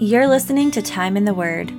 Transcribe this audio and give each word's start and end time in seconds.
You're 0.00 0.28
listening 0.28 0.70
to 0.70 0.80
Time 0.80 1.16
in 1.16 1.24
the 1.24 1.34
Word. 1.34 1.72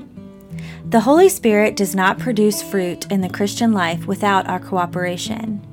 The 0.89 0.99
Holy 0.99 1.29
Spirit 1.29 1.77
does 1.77 1.95
not 1.95 2.19
produce 2.19 2.61
fruit 2.61 3.09
in 3.09 3.21
the 3.21 3.29
Christian 3.29 3.71
life 3.71 4.07
without 4.07 4.45
our 4.45 4.59
cooperation. 4.59 5.65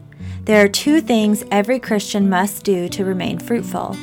There 0.44 0.64
are 0.64 0.68
two 0.68 1.00
things 1.00 1.42
every 1.50 1.80
Christian 1.80 2.30
must 2.30 2.62
do 2.62 2.88
to 2.90 3.04
remain 3.04 3.40
fruitful. 3.40 3.96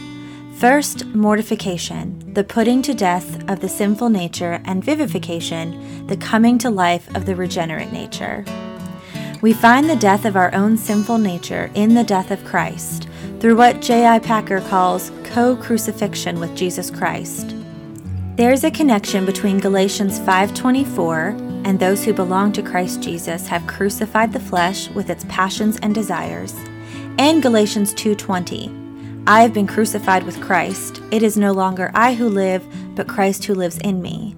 First, 0.57 1.05
mortification, 1.05 2.33
the 2.33 2.43
putting 2.43 2.81
to 2.81 2.93
death 2.93 3.49
of 3.49 3.61
the 3.61 3.69
sinful 3.69 4.09
nature, 4.09 4.61
and 4.65 4.83
vivification, 4.83 6.05
the 6.07 6.17
coming 6.17 6.57
to 6.57 6.69
life 6.69 7.15
of 7.15 7.25
the 7.25 7.37
regenerate 7.37 7.93
nature. 7.93 8.43
We 9.41 9.53
find 9.53 9.89
the 9.89 9.95
death 9.95 10.25
of 10.25 10.35
our 10.35 10.53
own 10.53 10.75
sinful 10.75 11.19
nature 11.19 11.71
in 11.75 11.93
the 11.93 12.03
death 12.03 12.29
of 12.29 12.43
Christ 12.43 13.07
through 13.39 13.55
what 13.55 13.81
J.I. 13.81 14.19
Packer 14.19 14.59
calls 14.59 15.13
co 15.23 15.55
crucifixion 15.55 16.41
with 16.41 16.53
Jesus 16.57 16.91
Christ. 16.91 17.55
There 18.35 18.51
is 18.51 18.63
a 18.63 18.71
connection 18.71 19.27
between 19.27 19.59
Galatians 19.59 20.17
5:24 20.17 21.37
and 21.65 21.79
those 21.79 22.03
who 22.03 22.13
belong 22.13 22.51
to 22.53 22.63
Christ 22.63 22.99
Jesus 22.99 23.45
have 23.45 23.67
crucified 23.67 24.33
the 24.33 24.39
flesh 24.39 24.89
with 24.89 25.11
its 25.11 25.23
passions 25.29 25.77
and 25.83 25.93
desires, 25.93 26.55
and 27.19 27.43
Galatians 27.43 27.93
2:20. 27.93 28.71
I 29.27 29.43
have 29.43 29.53
been 29.53 29.67
crucified 29.67 30.23
with 30.23 30.41
Christ. 30.41 30.99
It 31.11 31.21
is 31.21 31.37
no 31.37 31.51
longer 31.51 31.91
I 31.93 32.15
who 32.15 32.27
live, 32.27 32.63
but 32.95 33.07
Christ 33.07 33.45
who 33.45 33.53
lives 33.53 33.77
in 33.77 34.01
me. 34.01 34.35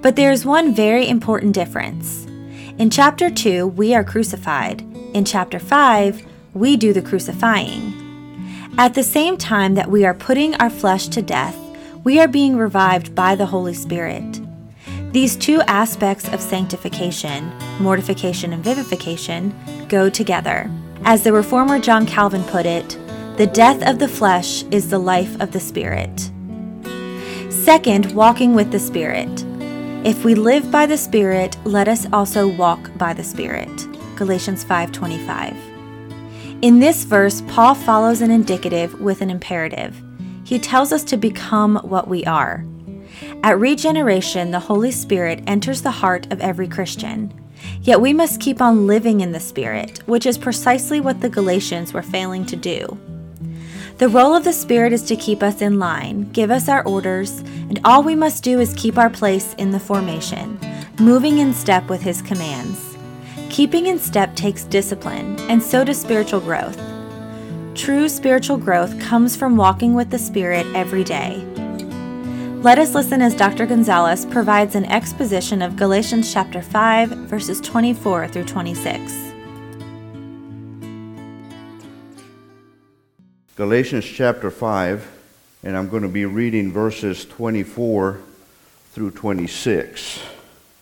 But 0.00 0.16
there 0.16 0.32
is 0.32 0.46
one 0.46 0.74
very 0.74 1.06
important 1.06 1.52
difference. 1.52 2.26
In 2.78 2.88
chapter 2.88 3.28
2, 3.28 3.66
we 3.66 3.94
are 3.94 4.04
crucified. 4.04 4.82
In 5.12 5.26
chapter 5.26 5.58
5, 5.58 6.22
we 6.54 6.78
do 6.78 6.94
the 6.94 7.02
crucifying. 7.02 7.92
At 8.78 8.94
the 8.94 9.02
same 9.02 9.36
time 9.36 9.74
that 9.74 9.90
we 9.90 10.06
are 10.06 10.14
putting 10.14 10.54
our 10.54 10.70
flesh 10.70 11.08
to 11.08 11.20
death, 11.20 11.56
we 12.04 12.18
are 12.18 12.28
being 12.28 12.56
revived 12.56 13.14
by 13.14 13.34
the 13.34 13.46
Holy 13.46 13.74
Spirit. 13.74 14.40
These 15.12 15.36
two 15.36 15.60
aspects 15.62 16.28
of 16.32 16.40
sanctification, 16.40 17.52
mortification 17.78 18.52
and 18.52 18.64
vivification, 18.64 19.54
go 19.88 20.10
together. 20.10 20.70
As 21.04 21.22
the 21.22 21.32
reformer 21.32 21.78
John 21.78 22.06
Calvin 22.06 22.42
put 22.44 22.66
it, 22.66 22.98
the 23.36 23.46
death 23.46 23.86
of 23.86 23.98
the 23.98 24.08
flesh 24.08 24.64
is 24.70 24.90
the 24.90 24.98
life 24.98 25.40
of 25.40 25.52
the 25.52 25.60
Spirit. 25.60 26.30
Second, 27.50 28.12
walking 28.12 28.54
with 28.54 28.72
the 28.72 28.80
Spirit. 28.80 29.44
If 30.04 30.24
we 30.24 30.34
live 30.34 30.72
by 30.72 30.86
the 30.86 30.96
Spirit, 30.96 31.56
let 31.64 31.86
us 31.86 32.06
also 32.12 32.48
walk 32.48 32.90
by 32.98 33.12
the 33.12 33.22
Spirit. 33.22 33.86
Galatians 34.16 34.64
5:25. 34.64 35.54
In 36.62 36.80
this 36.80 37.04
verse, 37.04 37.42
Paul 37.48 37.74
follows 37.74 38.20
an 38.22 38.30
indicative 38.30 39.00
with 39.00 39.20
an 39.20 39.30
imperative. 39.30 40.02
He 40.52 40.58
tells 40.58 40.92
us 40.92 41.02
to 41.04 41.16
become 41.16 41.76
what 41.76 42.08
we 42.08 42.26
are. 42.26 42.62
At 43.42 43.58
regeneration, 43.58 44.50
the 44.50 44.60
Holy 44.60 44.90
Spirit 44.90 45.42
enters 45.46 45.80
the 45.80 45.90
heart 45.90 46.30
of 46.30 46.42
every 46.42 46.68
Christian. 46.68 47.32
Yet 47.80 48.02
we 48.02 48.12
must 48.12 48.38
keep 48.38 48.60
on 48.60 48.86
living 48.86 49.22
in 49.22 49.32
the 49.32 49.40
Spirit, 49.40 50.02
which 50.04 50.26
is 50.26 50.36
precisely 50.36 51.00
what 51.00 51.22
the 51.22 51.30
Galatians 51.30 51.94
were 51.94 52.02
failing 52.02 52.44
to 52.44 52.56
do. 52.56 53.00
The 53.96 54.10
role 54.10 54.34
of 54.34 54.44
the 54.44 54.52
Spirit 54.52 54.92
is 54.92 55.04
to 55.04 55.16
keep 55.16 55.42
us 55.42 55.62
in 55.62 55.78
line, 55.78 56.30
give 56.32 56.50
us 56.50 56.68
our 56.68 56.86
orders, 56.86 57.38
and 57.70 57.80
all 57.82 58.02
we 58.02 58.14
must 58.14 58.44
do 58.44 58.60
is 58.60 58.74
keep 58.74 58.98
our 58.98 59.08
place 59.08 59.54
in 59.54 59.70
the 59.70 59.80
formation, 59.80 60.60
moving 61.00 61.38
in 61.38 61.54
step 61.54 61.88
with 61.88 62.02
His 62.02 62.20
commands. 62.20 62.98
Keeping 63.48 63.86
in 63.86 63.98
step 63.98 64.36
takes 64.36 64.64
discipline, 64.64 65.40
and 65.48 65.62
so 65.62 65.82
does 65.82 65.98
spiritual 65.98 66.40
growth. 66.40 66.91
True 67.74 68.06
spiritual 68.06 68.58
growth 68.58 69.00
comes 69.00 69.34
from 69.34 69.56
walking 69.56 69.94
with 69.94 70.10
the 70.10 70.18
Spirit 70.18 70.66
every 70.74 71.02
day. 71.02 71.42
Let 72.60 72.78
us 72.78 72.94
listen 72.94 73.22
as 73.22 73.34
Dr. 73.34 73.64
Gonzalez 73.64 74.26
provides 74.26 74.74
an 74.74 74.84
exposition 74.84 75.62
of 75.62 75.76
Galatians 75.76 76.30
chapter 76.30 76.60
5, 76.60 77.08
verses 77.08 77.62
24 77.62 78.28
through 78.28 78.44
26. 78.44 79.32
Galatians 83.56 84.04
chapter 84.04 84.50
5, 84.50 85.10
and 85.64 85.74
I'm 85.74 85.88
going 85.88 86.02
to 86.02 86.10
be 86.10 86.26
reading 86.26 86.72
verses 86.72 87.24
24 87.24 88.20
through 88.92 89.12
26. 89.12 90.22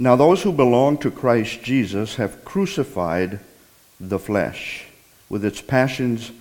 Now, 0.00 0.16
those 0.16 0.42
who 0.42 0.50
belong 0.50 0.98
to 0.98 1.12
Christ 1.12 1.62
Jesus 1.62 2.16
have 2.16 2.44
crucified 2.44 3.38
the 4.00 4.18
flesh 4.18 4.86
with 5.28 5.44
its 5.44 5.62
passions 5.62 6.32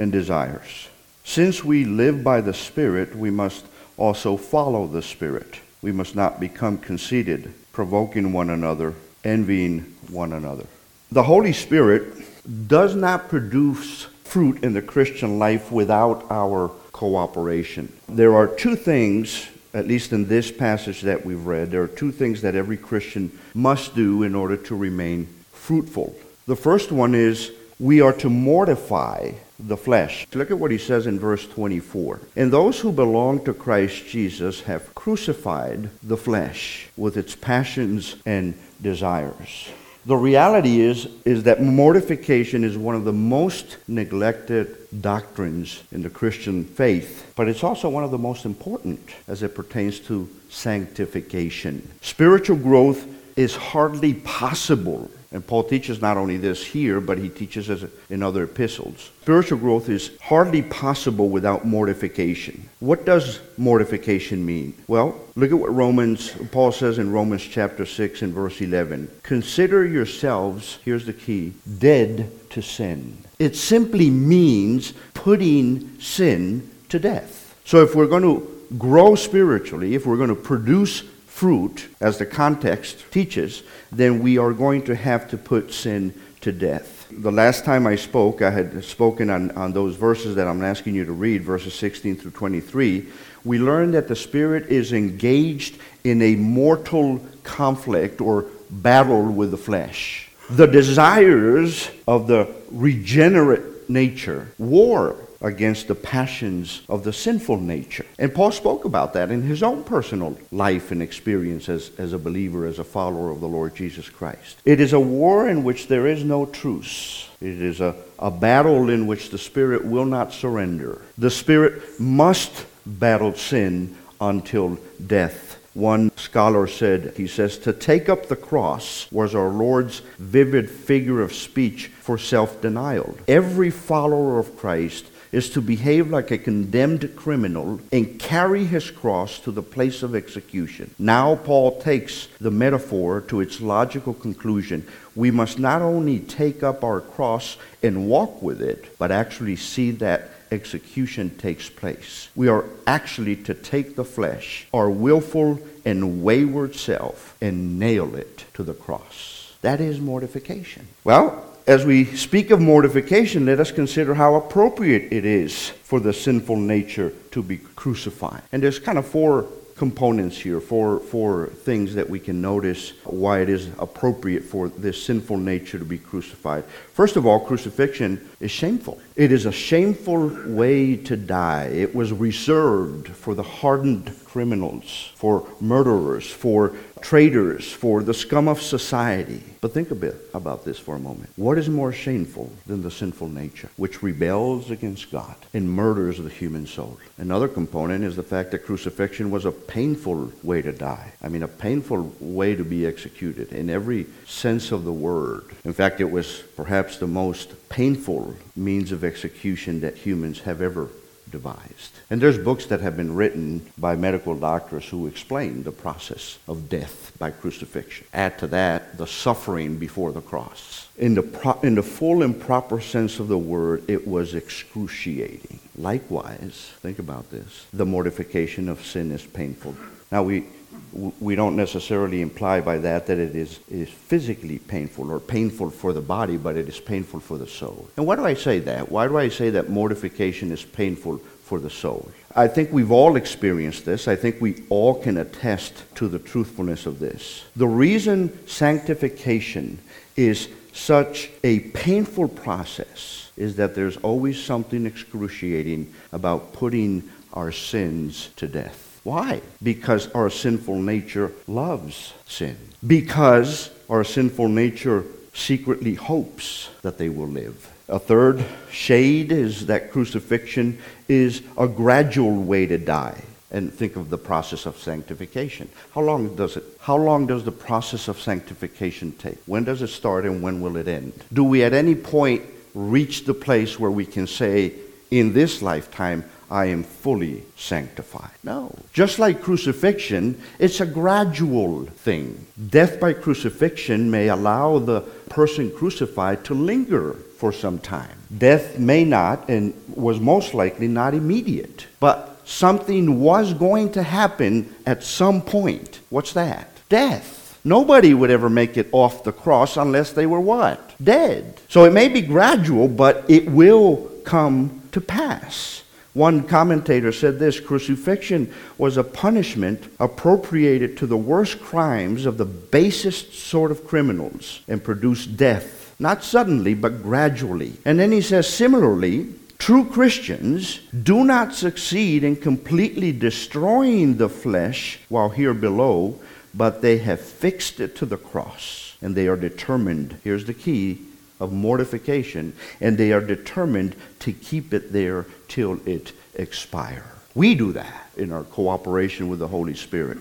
and 0.00 0.10
desires. 0.10 0.88
Since 1.24 1.62
we 1.62 1.84
live 1.84 2.24
by 2.24 2.40
the 2.40 2.54
Spirit, 2.54 3.14
we 3.14 3.30
must 3.30 3.66
also 3.98 4.38
follow 4.38 4.86
the 4.86 5.02
Spirit. 5.02 5.60
We 5.82 5.92
must 5.92 6.16
not 6.16 6.40
become 6.40 6.78
conceited, 6.78 7.52
provoking 7.72 8.32
one 8.32 8.48
another, 8.48 8.94
envying 9.24 9.94
one 10.10 10.32
another. 10.32 10.64
The 11.12 11.22
Holy 11.22 11.52
Spirit 11.52 12.24
does 12.66 12.96
not 12.96 13.28
produce 13.28 14.04
fruit 14.24 14.64
in 14.64 14.72
the 14.72 14.82
Christian 14.82 15.38
life 15.38 15.70
without 15.70 16.24
our 16.30 16.68
cooperation. 16.92 17.92
There 18.08 18.34
are 18.34 18.46
two 18.46 18.76
things, 18.76 19.48
at 19.74 19.86
least 19.86 20.12
in 20.14 20.26
this 20.26 20.50
passage 20.50 21.02
that 21.02 21.26
we've 21.26 21.44
read, 21.44 21.70
there 21.70 21.82
are 21.82 21.88
two 21.88 22.10
things 22.10 22.40
that 22.40 22.54
every 22.54 22.78
Christian 22.78 23.38
must 23.52 23.94
do 23.94 24.22
in 24.22 24.34
order 24.34 24.56
to 24.56 24.74
remain 24.74 25.26
fruitful. 25.52 26.14
The 26.46 26.56
first 26.56 26.90
one 26.90 27.14
is 27.14 27.52
we 27.78 28.00
are 28.00 28.14
to 28.14 28.30
mortify 28.30 29.32
the 29.68 29.76
flesh. 29.76 30.26
Look 30.34 30.50
at 30.50 30.58
what 30.58 30.70
he 30.70 30.78
says 30.78 31.06
in 31.06 31.18
verse 31.18 31.46
24. 31.46 32.20
And 32.36 32.52
those 32.52 32.80
who 32.80 32.92
belong 32.92 33.44
to 33.44 33.52
Christ 33.52 34.06
Jesus 34.06 34.62
have 34.62 34.94
crucified 34.94 35.90
the 36.02 36.16
flesh 36.16 36.88
with 36.96 37.16
its 37.16 37.34
passions 37.34 38.16
and 38.26 38.54
desires. 38.82 39.68
The 40.06 40.16
reality 40.16 40.80
is, 40.80 41.08
is 41.26 41.42
that 41.42 41.62
mortification 41.62 42.64
is 42.64 42.78
one 42.78 42.94
of 42.94 43.04
the 43.04 43.12
most 43.12 43.76
neglected 43.86 44.78
doctrines 45.02 45.82
in 45.92 46.02
the 46.02 46.08
Christian 46.08 46.64
faith, 46.64 47.30
but 47.36 47.48
it's 47.48 47.62
also 47.62 47.90
one 47.90 48.02
of 48.02 48.10
the 48.10 48.18
most 48.18 48.46
important 48.46 48.98
as 49.28 49.42
it 49.42 49.54
pertains 49.54 50.00
to 50.00 50.26
sanctification. 50.48 51.86
Spiritual 52.00 52.56
growth 52.56 53.06
is 53.36 53.54
hardly 53.54 54.14
possible 54.14 55.10
and 55.32 55.46
Paul 55.46 55.62
teaches 55.62 56.02
not 56.02 56.16
only 56.16 56.36
this 56.38 56.64
here, 56.64 57.00
but 57.00 57.18
he 57.18 57.28
teaches 57.28 57.70
us 57.70 57.84
in 58.08 58.22
other 58.22 58.44
epistles. 58.44 59.10
Spiritual 59.22 59.58
growth 59.58 59.88
is 59.88 60.10
hardly 60.20 60.62
possible 60.62 61.28
without 61.28 61.64
mortification. 61.64 62.68
What 62.80 63.04
does 63.04 63.38
mortification 63.56 64.44
mean? 64.44 64.74
Well, 64.88 65.20
look 65.36 65.52
at 65.52 65.58
what 65.58 65.72
Romans 65.72 66.32
Paul 66.50 66.72
says 66.72 66.98
in 66.98 67.12
Romans 67.12 67.44
chapter 67.44 67.86
6 67.86 68.22
and 68.22 68.34
verse 68.34 68.60
11. 68.60 69.08
Consider 69.22 69.86
yourselves, 69.86 70.78
here's 70.84 71.06
the 71.06 71.12
key, 71.12 71.52
dead 71.78 72.32
to 72.50 72.60
sin. 72.60 73.16
It 73.38 73.54
simply 73.54 74.10
means 74.10 74.94
putting 75.14 76.00
sin 76.00 76.68
to 76.88 76.98
death. 76.98 77.56
So 77.64 77.82
if 77.84 77.94
we're 77.94 78.08
going 78.08 78.24
to 78.24 78.60
grow 78.78 79.14
spiritually, 79.14 79.94
if 79.94 80.06
we're 80.06 80.16
going 80.16 80.28
to 80.28 80.34
produce 80.34 81.04
fruit, 81.30 81.88
as 82.00 82.18
the 82.18 82.26
context 82.26 83.04
teaches, 83.10 83.62
then 83.90 84.20
we 84.20 84.36
are 84.36 84.52
going 84.52 84.82
to 84.82 84.94
have 84.94 85.30
to 85.30 85.38
put 85.38 85.72
sin 85.72 86.12
to 86.40 86.52
death. 86.52 87.06
The 87.10 87.30
last 87.30 87.64
time 87.64 87.86
I 87.86 87.96
spoke, 87.96 88.42
I 88.42 88.50
had 88.50 88.84
spoken 88.84 89.30
on, 89.30 89.50
on 89.52 89.72
those 89.72 89.96
verses 89.96 90.34
that 90.34 90.48
I'm 90.48 90.62
asking 90.62 90.96
you 90.96 91.04
to 91.04 91.12
read, 91.12 91.42
verses 91.42 91.72
16 91.74 92.16
through 92.16 92.32
23. 92.32 93.06
We 93.44 93.58
learned 93.58 93.94
that 93.94 94.08
the 94.08 94.16
Spirit 94.16 94.66
is 94.66 94.92
engaged 94.92 95.78
in 96.04 96.20
a 96.20 96.34
mortal 96.34 97.24
conflict 97.42 98.20
or 98.20 98.46
battle 98.68 99.22
with 99.22 99.52
the 99.52 99.56
flesh. 99.56 100.30
The 100.50 100.66
desires 100.66 101.90
of 102.08 102.26
the 102.26 102.52
regenerate 102.70 103.88
nature 103.88 104.48
war 104.58 105.16
against 105.40 105.88
the 105.88 105.94
passions 105.94 106.82
of 106.88 107.04
the 107.04 107.12
sinful 107.12 107.58
nature. 107.58 108.04
And 108.18 108.34
Paul 108.34 108.52
spoke 108.52 108.84
about 108.84 109.14
that 109.14 109.30
in 109.30 109.42
his 109.42 109.62
own 109.62 109.84
personal 109.84 110.38
life 110.52 110.90
and 110.90 111.02
experience 111.02 111.68
as, 111.68 111.90
as 111.98 112.12
a 112.12 112.18
believer, 112.18 112.66
as 112.66 112.78
a 112.78 112.84
follower 112.84 113.30
of 113.30 113.40
the 113.40 113.48
Lord 113.48 113.74
Jesus 113.74 114.08
Christ. 114.08 114.58
It 114.64 114.80
is 114.80 114.92
a 114.92 115.00
war 115.00 115.48
in 115.48 115.64
which 115.64 115.88
there 115.88 116.06
is 116.06 116.24
no 116.24 116.46
truce. 116.46 117.28
It 117.40 117.60
is 117.62 117.80
a, 117.80 117.96
a 118.18 118.30
battle 118.30 118.90
in 118.90 119.06
which 119.06 119.30
the 119.30 119.38
Spirit 119.38 119.84
will 119.84 120.04
not 120.04 120.32
surrender. 120.32 121.00
The 121.16 121.30
Spirit 121.30 121.98
must 121.98 122.66
battle 122.84 123.34
sin 123.34 123.96
until 124.20 124.78
death. 125.06 125.58
One 125.72 126.14
scholar 126.16 126.66
said, 126.66 127.14
he 127.16 127.28
says, 127.28 127.56
to 127.58 127.72
take 127.72 128.08
up 128.08 128.26
the 128.26 128.36
cross 128.36 129.10
was 129.12 129.34
our 129.34 129.48
Lord's 129.48 130.00
vivid 130.18 130.68
figure 130.68 131.22
of 131.22 131.32
speech 131.32 131.86
for 131.86 132.18
self 132.18 132.60
denial. 132.60 133.16
Every 133.28 133.70
follower 133.70 134.40
of 134.40 134.56
Christ 134.56 135.06
is 135.32 135.50
to 135.50 135.60
behave 135.60 136.10
like 136.10 136.30
a 136.30 136.38
condemned 136.38 137.14
criminal 137.16 137.80
and 137.92 138.18
carry 138.18 138.64
his 138.64 138.90
cross 138.90 139.38
to 139.40 139.50
the 139.50 139.62
place 139.62 140.02
of 140.02 140.14
execution. 140.14 140.92
Now, 140.98 141.36
Paul 141.36 141.80
takes 141.80 142.28
the 142.40 142.50
metaphor 142.50 143.20
to 143.22 143.40
its 143.40 143.60
logical 143.60 144.14
conclusion. 144.14 144.86
We 145.14 145.30
must 145.30 145.58
not 145.58 145.82
only 145.82 146.18
take 146.20 146.62
up 146.62 146.82
our 146.82 147.00
cross 147.00 147.56
and 147.82 148.08
walk 148.08 148.42
with 148.42 148.60
it, 148.60 148.96
but 148.98 149.12
actually 149.12 149.56
see 149.56 149.90
that 149.92 150.30
execution 150.50 151.36
takes 151.36 151.68
place. 151.68 152.28
We 152.34 152.48
are 152.48 152.64
actually 152.86 153.36
to 153.36 153.54
take 153.54 153.96
the 153.96 154.04
flesh, 154.04 154.66
our 154.74 154.90
willful 154.90 155.60
and 155.84 156.22
wayward 156.22 156.74
self, 156.74 157.36
and 157.40 157.78
nail 157.78 158.14
it 158.14 158.44
to 158.54 158.62
the 158.62 158.74
cross. 158.74 159.54
That 159.62 159.80
is 159.80 160.00
mortification. 160.00 160.88
Well, 161.04 161.49
as 161.70 161.84
we 161.84 162.04
speak 162.04 162.50
of 162.50 162.60
mortification, 162.60 163.46
let 163.46 163.60
us 163.60 163.70
consider 163.70 164.12
how 164.12 164.34
appropriate 164.34 165.12
it 165.12 165.24
is 165.24 165.68
for 165.84 166.00
the 166.00 166.12
sinful 166.12 166.56
nature 166.56 167.12
to 167.30 167.44
be 167.44 167.58
crucified. 167.58 168.42
And 168.50 168.60
there's 168.60 168.80
kind 168.80 168.98
of 168.98 169.06
four 169.06 169.46
components 169.76 170.36
here, 170.36 170.60
four, 170.60 170.98
four 170.98 171.46
things 171.46 171.94
that 171.94 172.10
we 172.10 172.18
can 172.18 172.42
notice 172.42 172.92
why 173.04 173.40
it 173.40 173.48
is 173.48 173.68
appropriate 173.78 174.42
for 174.42 174.68
this 174.68 175.00
sinful 175.00 175.36
nature 175.36 175.78
to 175.78 175.84
be 175.84 175.96
crucified. 175.96 176.64
First 176.92 177.14
of 177.14 177.24
all, 177.24 177.38
crucifixion 177.38 178.28
is 178.40 178.50
shameful. 178.50 179.00
It 179.14 179.30
is 179.30 179.46
a 179.46 179.52
shameful 179.52 180.28
way 180.46 180.96
to 180.96 181.16
die. 181.16 181.66
It 181.66 181.94
was 181.94 182.12
reserved 182.12 183.08
for 183.08 183.36
the 183.36 183.44
hardened 183.44 184.12
criminals, 184.24 185.12
for 185.14 185.48
murderers, 185.60 186.28
for 186.28 186.74
traitors, 187.02 187.70
for 187.72 188.02
the 188.02 188.14
scum 188.14 188.48
of 188.48 188.60
society. 188.60 189.42
But 189.60 189.72
think 189.72 189.90
a 189.90 189.94
bit 189.94 190.16
about 190.32 190.64
this 190.64 190.78
for 190.78 190.96
a 190.96 190.98
moment. 190.98 191.30
What 191.36 191.58
is 191.58 191.68
more 191.68 191.92
shameful 191.92 192.52
than 192.66 192.82
the 192.82 192.90
sinful 192.90 193.28
nature, 193.28 193.68
which 193.76 194.02
rebels 194.02 194.70
against 194.70 195.10
God 195.10 195.34
and 195.52 195.70
murders 195.70 196.18
the 196.18 196.28
human 196.28 196.66
soul? 196.66 196.98
Another 197.18 197.48
component 197.48 198.04
is 198.04 198.16
the 198.16 198.22
fact 198.22 198.50
that 198.52 198.64
crucifixion 198.64 199.30
was 199.30 199.44
a 199.44 199.52
painful 199.52 200.32
way 200.42 200.62
to 200.62 200.72
die. 200.72 201.12
I 201.22 201.28
mean, 201.28 201.42
a 201.42 201.48
painful 201.48 202.12
way 202.20 202.54
to 202.54 202.64
be 202.64 202.86
executed 202.86 203.52
in 203.52 203.68
every 203.68 204.06
sense 204.26 204.72
of 204.72 204.84
the 204.84 204.92
word. 204.92 205.44
In 205.64 205.72
fact, 205.72 206.00
it 206.00 206.10
was 206.10 206.42
perhaps 206.56 206.96
the 206.96 207.06
most 207.06 207.68
painful 207.68 208.34
means 208.56 208.92
of 208.92 209.04
execution 209.04 209.80
that 209.80 209.96
humans 209.96 210.40
have 210.40 210.62
ever 210.62 210.88
devised. 211.30 211.92
And 212.10 212.20
there's 212.20 212.38
books 212.38 212.66
that 212.66 212.80
have 212.80 212.96
been 212.96 213.14
written 213.14 213.70
by 213.78 213.96
medical 213.96 214.34
doctors 214.34 214.88
who 214.88 215.06
explain 215.06 215.62
the 215.62 215.72
process 215.72 216.38
of 216.48 216.68
death 216.68 217.12
by 217.18 217.30
crucifixion. 217.30 218.06
Add 218.12 218.38
to 218.40 218.46
that 218.48 218.98
the 218.98 219.06
suffering 219.06 219.76
before 219.76 220.12
the 220.12 220.20
cross. 220.20 220.88
In 220.98 221.14
the, 221.14 221.22
pro- 221.22 221.60
in 221.62 221.74
the 221.74 221.82
full 221.82 222.22
and 222.22 222.38
proper 222.38 222.80
sense 222.80 223.20
of 223.20 223.28
the 223.28 223.38
word, 223.38 223.88
it 223.88 224.06
was 224.06 224.34
excruciating. 224.34 225.60
Likewise, 225.76 226.72
think 226.80 226.98
about 226.98 227.30
this 227.30 227.66
the 227.72 227.86
mortification 227.86 228.68
of 228.68 228.84
sin 228.84 229.10
is 229.10 229.24
painful. 229.24 229.74
Now, 230.12 230.24
we, 230.24 230.44
we 230.92 231.34
don't 231.34 231.56
necessarily 231.56 232.20
imply 232.20 232.60
by 232.60 232.78
that 232.78 233.06
that 233.06 233.18
it 233.18 233.36
is, 233.36 233.60
is 233.70 233.88
physically 233.88 234.58
painful 234.58 235.10
or 235.10 235.20
painful 235.20 235.70
for 235.70 235.92
the 235.92 236.00
body, 236.00 236.36
but 236.36 236.56
it 236.56 236.68
is 236.68 236.80
painful 236.80 237.20
for 237.20 237.38
the 237.38 237.46
soul. 237.46 237.88
And 237.96 238.06
why 238.06 238.16
do 238.16 238.24
I 238.24 238.34
say 238.34 238.58
that? 238.60 238.90
Why 238.90 239.06
do 239.06 239.16
I 239.16 239.28
say 239.28 239.50
that 239.50 239.68
mortification 239.68 240.50
is 240.50 240.64
painful 240.64 241.18
for 241.44 241.58
the 241.58 241.70
soul? 241.70 242.10
I 242.34 242.48
think 242.48 242.72
we've 242.72 242.92
all 242.92 243.16
experienced 243.16 243.84
this. 243.84 244.08
I 244.08 244.16
think 244.16 244.40
we 244.40 244.62
all 244.68 244.94
can 244.94 245.16
attest 245.18 245.84
to 245.96 246.08
the 246.08 246.18
truthfulness 246.18 246.86
of 246.86 246.98
this. 246.98 247.44
The 247.56 247.66
reason 247.66 248.46
sanctification 248.46 249.78
is 250.16 250.48
such 250.72 251.30
a 251.42 251.60
painful 251.60 252.28
process 252.28 253.30
is 253.36 253.56
that 253.56 253.74
there's 253.74 253.96
always 253.98 254.42
something 254.42 254.86
excruciating 254.86 255.92
about 256.12 256.52
putting 256.52 257.08
our 257.32 257.50
sins 257.50 258.30
to 258.36 258.46
death. 258.46 258.89
Why? 259.02 259.40
Because 259.62 260.10
our 260.12 260.30
sinful 260.30 260.76
nature 260.76 261.32
loves 261.46 262.12
sin. 262.26 262.56
Because 262.86 263.70
our 263.88 264.04
sinful 264.04 264.48
nature 264.48 265.04
secretly 265.34 265.94
hopes 265.94 266.70
that 266.82 266.98
they 266.98 267.08
will 267.08 267.28
live. 267.28 267.72
A 267.88 267.98
third 267.98 268.44
shade 268.70 269.32
is 269.32 269.66
that 269.66 269.90
crucifixion 269.90 270.78
is 271.08 271.42
a 271.58 271.66
gradual 271.66 272.42
way 272.42 272.66
to 272.66 272.78
die. 272.78 273.20
And 273.52 273.72
think 273.72 273.96
of 273.96 274.10
the 274.10 274.18
process 274.18 274.64
of 274.64 274.78
sanctification. 274.78 275.68
How 275.92 276.02
long 276.02 276.36
does 276.36 276.56
it? 276.56 276.62
How 276.78 276.96
long 276.96 277.26
does 277.26 277.42
the 277.42 277.50
process 277.50 278.06
of 278.06 278.20
sanctification 278.20 279.10
take? 279.12 279.38
When 279.46 279.64
does 279.64 279.82
it 279.82 279.88
start 279.88 280.24
and 280.24 280.40
when 280.40 280.60
will 280.60 280.76
it 280.76 280.86
end? 280.86 281.12
Do 281.32 281.42
we 281.42 281.64
at 281.64 281.72
any 281.72 281.96
point 281.96 282.42
reach 282.74 283.24
the 283.24 283.34
place 283.34 283.76
where 283.76 283.90
we 283.90 284.06
can 284.06 284.28
say, 284.28 284.74
in 285.10 285.32
this 285.32 285.62
lifetime, 285.62 286.24
I 286.50 286.66
am 286.66 286.82
fully 286.82 287.44
sanctified. 287.56 288.32
No. 288.42 288.74
Just 288.92 289.18
like 289.18 289.40
crucifixion, 289.40 290.40
it's 290.58 290.80
a 290.80 290.86
gradual 290.86 291.84
thing. 291.86 292.46
Death 292.68 292.98
by 292.98 293.12
crucifixion 293.12 294.10
may 294.10 294.28
allow 294.28 294.78
the 294.78 295.02
person 295.30 295.70
crucified 295.70 296.44
to 296.44 296.54
linger 296.54 297.12
for 297.38 297.52
some 297.52 297.78
time. 297.78 298.18
Death 298.36 298.78
may 298.78 299.04
not, 299.04 299.48
and 299.48 299.74
was 299.88 300.20
most 300.20 300.52
likely 300.52 300.88
not 300.88 301.14
immediate. 301.14 301.86
But 302.00 302.40
something 302.44 303.20
was 303.20 303.54
going 303.54 303.92
to 303.92 304.02
happen 304.02 304.74
at 304.86 305.04
some 305.04 305.42
point. 305.42 306.00
What's 306.10 306.32
that? 306.32 306.68
Death. 306.88 307.58
Nobody 307.64 308.14
would 308.14 308.30
ever 308.30 308.50
make 308.50 308.76
it 308.76 308.88
off 308.92 309.22
the 309.22 309.32
cross 309.32 309.76
unless 309.76 310.12
they 310.12 310.26
were 310.26 310.40
what? 310.40 310.94
Dead. 311.02 311.60
So 311.68 311.84
it 311.84 311.92
may 311.92 312.08
be 312.08 312.22
gradual, 312.22 312.88
but 312.88 313.24
it 313.28 313.48
will 313.50 314.10
come 314.24 314.82
to 314.92 315.00
pass. 315.00 315.82
One 316.12 316.42
commentator 316.42 317.12
said 317.12 317.38
this 317.38 317.60
crucifixion 317.60 318.52
was 318.78 318.96
a 318.96 319.04
punishment 319.04 319.84
appropriated 320.00 320.96
to 320.96 321.06
the 321.06 321.16
worst 321.16 321.60
crimes 321.60 322.26
of 322.26 322.36
the 322.36 322.44
basest 322.44 323.34
sort 323.34 323.70
of 323.70 323.86
criminals 323.86 324.60
and 324.66 324.82
produced 324.82 325.36
death, 325.36 325.94
not 326.00 326.24
suddenly, 326.24 326.74
but 326.74 327.02
gradually. 327.02 327.74
And 327.84 328.00
then 328.00 328.10
he 328.10 328.22
says, 328.22 328.48
similarly, 328.48 329.28
true 329.58 329.84
Christians 329.84 330.80
do 331.04 331.22
not 331.22 331.54
succeed 331.54 332.24
in 332.24 332.34
completely 332.34 333.12
destroying 333.12 334.16
the 334.16 334.28
flesh 334.28 334.98
while 335.08 335.28
here 335.28 335.54
below, 335.54 336.18
but 336.52 336.82
they 336.82 336.98
have 336.98 337.20
fixed 337.20 337.78
it 337.78 337.94
to 337.96 338.06
the 338.06 338.16
cross. 338.16 338.96
And 339.00 339.14
they 339.14 339.28
are 339.28 339.36
determined, 339.36 340.18
here's 340.24 340.46
the 340.46 340.54
key, 340.54 340.98
of 341.40 341.52
mortification, 341.52 342.52
and 342.80 342.96
they 342.96 343.12
are 343.12 343.20
determined 343.20 343.96
to 344.20 344.32
keep 344.32 344.72
it 344.72 344.92
there 344.92 345.26
till 345.48 345.80
it 345.86 346.12
expire. 346.34 347.04
We 347.34 347.54
do 347.54 347.72
that 347.72 348.10
in 348.16 348.32
our 348.32 348.42
cooperation 348.42 349.28
with 349.28 349.38
the 349.38 349.48
Holy 349.48 349.74
Spirit. 349.74 350.18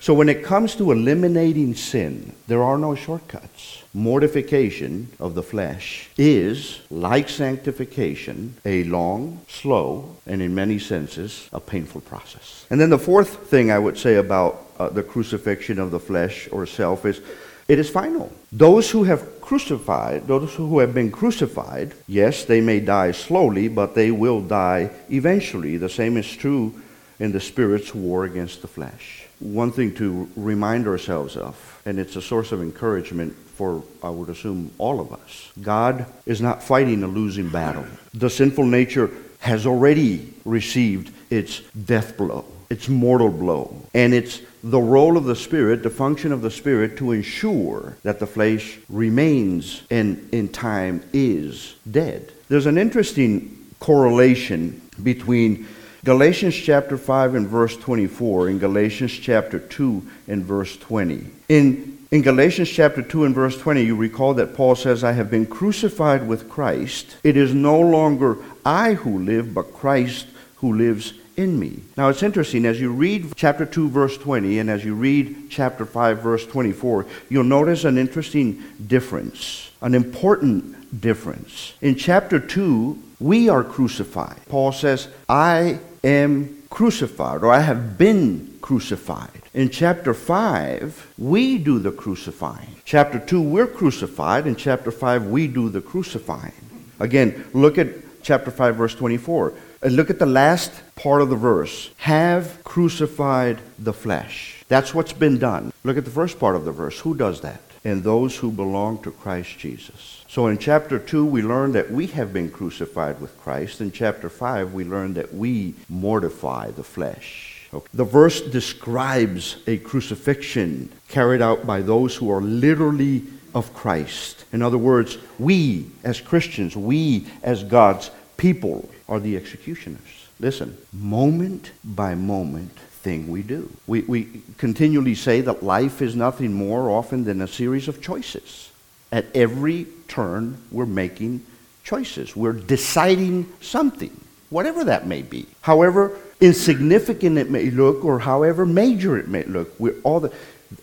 So 0.00 0.14
when 0.14 0.28
it 0.28 0.44
comes 0.44 0.76
to 0.76 0.92
eliminating 0.92 1.74
sin, 1.74 2.34
there 2.46 2.62
are 2.62 2.78
no 2.78 2.94
shortcuts. 2.94 3.82
Mortification 3.92 5.08
of 5.18 5.34
the 5.34 5.42
flesh 5.42 6.08
is, 6.16 6.80
like 6.88 7.28
sanctification, 7.28 8.54
a 8.64 8.84
long, 8.84 9.40
slow, 9.48 10.16
and 10.24 10.40
in 10.40 10.54
many 10.54 10.78
senses, 10.78 11.48
a 11.52 11.60
painful 11.60 12.00
process. 12.02 12.64
And 12.70 12.80
then 12.80 12.90
the 12.90 12.98
fourth 12.98 13.48
thing 13.48 13.72
I 13.72 13.78
would 13.78 13.98
say 13.98 14.14
about 14.14 14.66
uh, 14.78 14.88
the 14.88 15.02
crucifixion 15.02 15.80
of 15.80 15.90
the 15.90 16.00
flesh 16.00 16.48
or 16.52 16.64
self 16.64 17.04
is 17.04 17.20
it 17.68 17.78
is 17.78 17.90
final. 17.90 18.32
Those 18.50 18.90
who 18.90 19.04
have 19.04 19.40
crucified, 19.40 20.26
those 20.26 20.54
who 20.54 20.78
have 20.78 20.94
been 20.94 21.10
crucified, 21.10 21.94
yes, 22.06 22.44
they 22.44 22.60
may 22.60 22.80
die 22.80 23.12
slowly, 23.12 23.68
but 23.68 23.94
they 23.94 24.10
will 24.10 24.40
die 24.40 24.90
eventually. 25.10 25.76
The 25.76 25.88
same 25.88 26.16
is 26.16 26.30
true 26.36 26.74
in 27.18 27.32
the 27.32 27.40
Spirit's 27.40 27.94
war 27.94 28.24
against 28.24 28.62
the 28.62 28.68
flesh. 28.68 29.26
One 29.38 29.72
thing 29.72 29.94
to 29.94 30.28
remind 30.36 30.86
ourselves 30.86 31.36
of, 31.36 31.82
and 31.84 31.98
it's 31.98 32.16
a 32.16 32.22
source 32.22 32.52
of 32.52 32.62
encouragement 32.62 33.36
for, 33.54 33.82
I 34.02 34.10
would 34.10 34.28
assume, 34.28 34.70
all 34.78 35.00
of 35.00 35.12
us 35.12 35.50
God 35.60 36.06
is 36.26 36.40
not 36.40 36.62
fighting 36.62 37.02
a 37.02 37.06
losing 37.06 37.48
battle. 37.48 37.84
The 38.14 38.30
sinful 38.30 38.66
nature 38.66 39.10
has 39.40 39.66
already 39.66 40.32
received 40.44 41.12
its 41.30 41.60
death 41.70 42.16
blow, 42.16 42.44
its 42.72 42.88
mortal 42.88 43.28
blow, 43.28 43.76
and 43.92 44.14
it's 44.14 44.40
the 44.64 44.80
role 44.80 45.18
of 45.18 45.24
the 45.24 45.36
Spirit, 45.36 45.82
the 45.82 45.90
function 45.90 46.32
of 46.32 46.40
the 46.40 46.50
Spirit, 46.50 46.96
to 46.96 47.12
ensure 47.12 47.98
that 48.02 48.18
the 48.18 48.26
flesh 48.26 48.78
remains 48.88 49.82
and 49.90 50.26
in 50.32 50.48
time 50.48 51.04
is 51.12 51.74
dead. 51.90 52.32
There's 52.48 52.64
an 52.64 52.78
interesting 52.78 53.66
correlation 53.78 54.80
between 55.02 55.68
Galatians 56.04 56.56
chapter 56.56 56.96
5 56.96 57.34
and 57.34 57.46
verse 57.46 57.76
24 57.76 58.48
and 58.48 58.58
Galatians 58.58 59.12
chapter 59.12 59.58
2 59.58 60.08
and 60.28 60.42
verse 60.42 60.74
20. 60.78 61.26
In, 61.50 61.98
in 62.10 62.22
Galatians 62.22 62.70
chapter 62.70 63.02
2 63.02 63.24
and 63.24 63.34
verse 63.34 63.58
20, 63.58 63.82
you 63.82 63.96
recall 63.96 64.32
that 64.34 64.54
Paul 64.54 64.76
says, 64.76 65.04
I 65.04 65.12
have 65.12 65.30
been 65.30 65.46
crucified 65.46 66.26
with 66.26 66.48
Christ. 66.48 67.18
It 67.22 67.36
is 67.36 67.52
no 67.52 67.78
longer 67.78 68.38
I 68.64 68.94
who 68.94 69.18
live, 69.18 69.52
but 69.52 69.74
Christ 69.74 70.26
who 70.56 70.72
lives 70.72 71.12
in 71.36 71.58
me. 71.58 71.80
Now 71.96 72.08
it's 72.08 72.22
interesting, 72.22 72.66
as 72.66 72.80
you 72.80 72.92
read 72.92 73.32
chapter 73.36 73.64
2, 73.64 73.88
verse 73.88 74.16
20, 74.18 74.58
and 74.58 74.70
as 74.70 74.84
you 74.84 74.94
read 74.94 75.48
chapter 75.50 75.84
5, 75.84 76.18
verse 76.18 76.46
24, 76.46 77.06
you'll 77.28 77.44
notice 77.44 77.84
an 77.84 77.98
interesting 77.98 78.62
difference, 78.86 79.70
an 79.80 79.94
important 79.94 81.00
difference. 81.00 81.74
In 81.80 81.96
chapter 81.96 82.38
2, 82.38 82.98
we 83.20 83.48
are 83.48 83.64
crucified. 83.64 84.40
Paul 84.48 84.72
says, 84.72 85.08
I 85.28 85.78
am 86.04 86.62
crucified, 86.70 87.42
or 87.42 87.52
I 87.52 87.60
have 87.60 87.96
been 87.96 88.58
crucified. 88.60 89.42
In 89.54 89.68
chapter 89.68 90.14
5, 90.14 91.14
we 91.18 91.58
do 91.58 91.78
the 91.78 91.92
crucifying. 91.92 92.76
Chapter 92.84 93.18
2, 93.18 93.42
we're 93.42 93.66
crucified. 93.66 94.46
In 94.46 94.56
chapter 94.56 94.90
5, 94.90 95.26
we 95.26 95.46
do 95.46 95.68
the 95.68 95.80
crucifying. 95.80 96.52
Again, 96.98 97.44
look 97.52 97.78
at 97.78 97.88
chapter 98.22 98.50
5, 98.50 98.76
verse 98.76 98.94
24. 98.94 99.52
Look 99.84 100.10
at 100.10 100.20
the 100.20 100.26
last 100.26 100.70
part 100.94 101.22
of 101.22 101.28
the 101.28 101.36
verse. 101.36 101.90
Have 101.98 102.62
crucified 102.62 103.58
the 103.78 103.92
flesh. 103.92 104.64
That's 104.68 104.94
what's 104.94 105.12
been 105.12 105.38
done. 105.38 105.72
Look 105.82 105.96
at 105.96 106.04
the 106.04 106.10
first 106.10 106.38
part 106.38 106.54
of 106.54 106.64
the 106.64 106.70
verse. 106.70 107.00
Who 107.00 107.16
does 107.16 107.40
that? 107.40 107.60
And 107.84 108.04
those 108.04 108.36
who 108.36 108.52
belong 108.52 109.02
to 109.02 109.10
Christ 109.10 109.58
Jesus. 109.58 110.24
So 110.28 110.46
in 110.46 110.58
chapter 110.58 111.00
2, 111.00 111.26
we 111.26 111.42
learn 111.42 111.72
that 111.72 111.90
we 111.90 112.06
have 112.08 112.32
been 112.32 112.48
crucified 112.48 113.20
with 113.20 113.36
Christ. 113.40 113.80
In 113.80 113.90
chapter 113.90 114.28
5, 114.30 114.72
we 114.72 114.84
learn 114.84 115.14
that 115.14 115.34
we 115.34 115.74
mortify 115.88 116.70
the 116.70 116.84
flesh. 116.84 117.68
Okay. 117.74 117.88
The 117.92 118.04
verse 118.04 118.40
describes 118.40 119.56
a 119.66 119.78
crucifixion 119.78 120.92
carried 121.08 121.42
out 121.42 121.66
by 121.66 121.82
those 121.82 122.14
who 122.14 122.30
are 122.30 122.40
literally 122.40 123.24
of 123.54 123.74
Christ. 123.74 124.44
In 124.52 124.62
other 124.62 124.78
words, 124.78 125.18
we 125.38 125.86
as 126.04 126.20
Christians, 126.20 126.76
we 126.76 127.26
as 127.42 127.64
God's 127.64 128.10
people 128.42 128.90
are 129.08 129.20
the 129.20 129.36
executioners. 129.36 130.26
Listen, 130.40 130.76
moment 130.92 131.70
by 131.84 132.16
moment 132.16 132.76
thing 132.76 133.28
we 133.28 133.40
do. 133.40 133.70
We, 133.86 134.00
we 134.00 134.42
continually 134.58 135.14
say 135.14 135.42
that 135.42 135.62
life 135.62 136.02
is 136.02 136.16
nothing 136.16 136.52
more 136.52 136.90
often 136.90 137.22
than 137.22 137.40
a 137.40 137.46
series 137.46 137.86
of 137.86 138.02
choices. 138.02 138.72
At 139.12 139.26
every 139.32 139.86
turn, 140.08 140.58
we're 140.72 140.86
making 140.86 141.46
choices. 141.84 142.34
We're 142.34 142.52
deciding 142.52 143.46
something, 143.60 144.20
whatever 144.50 144.82
that 144.84 145.06
may 145.06 145.22
be. 145.22 145.46
However 145.60 146.18
insignificant 146.40 147.38
it 147.38 147.48
may 147.48 147.70
look, 147.70 148.04
or 148.04 148.18
however 148.18 148.66
major 148.66 149.16
it 149.16 149.28
may 149.28 149.44
look, 149.44 149.72
we're 149.78 149.94
all 150.02 150.18
the, 150.18 150.32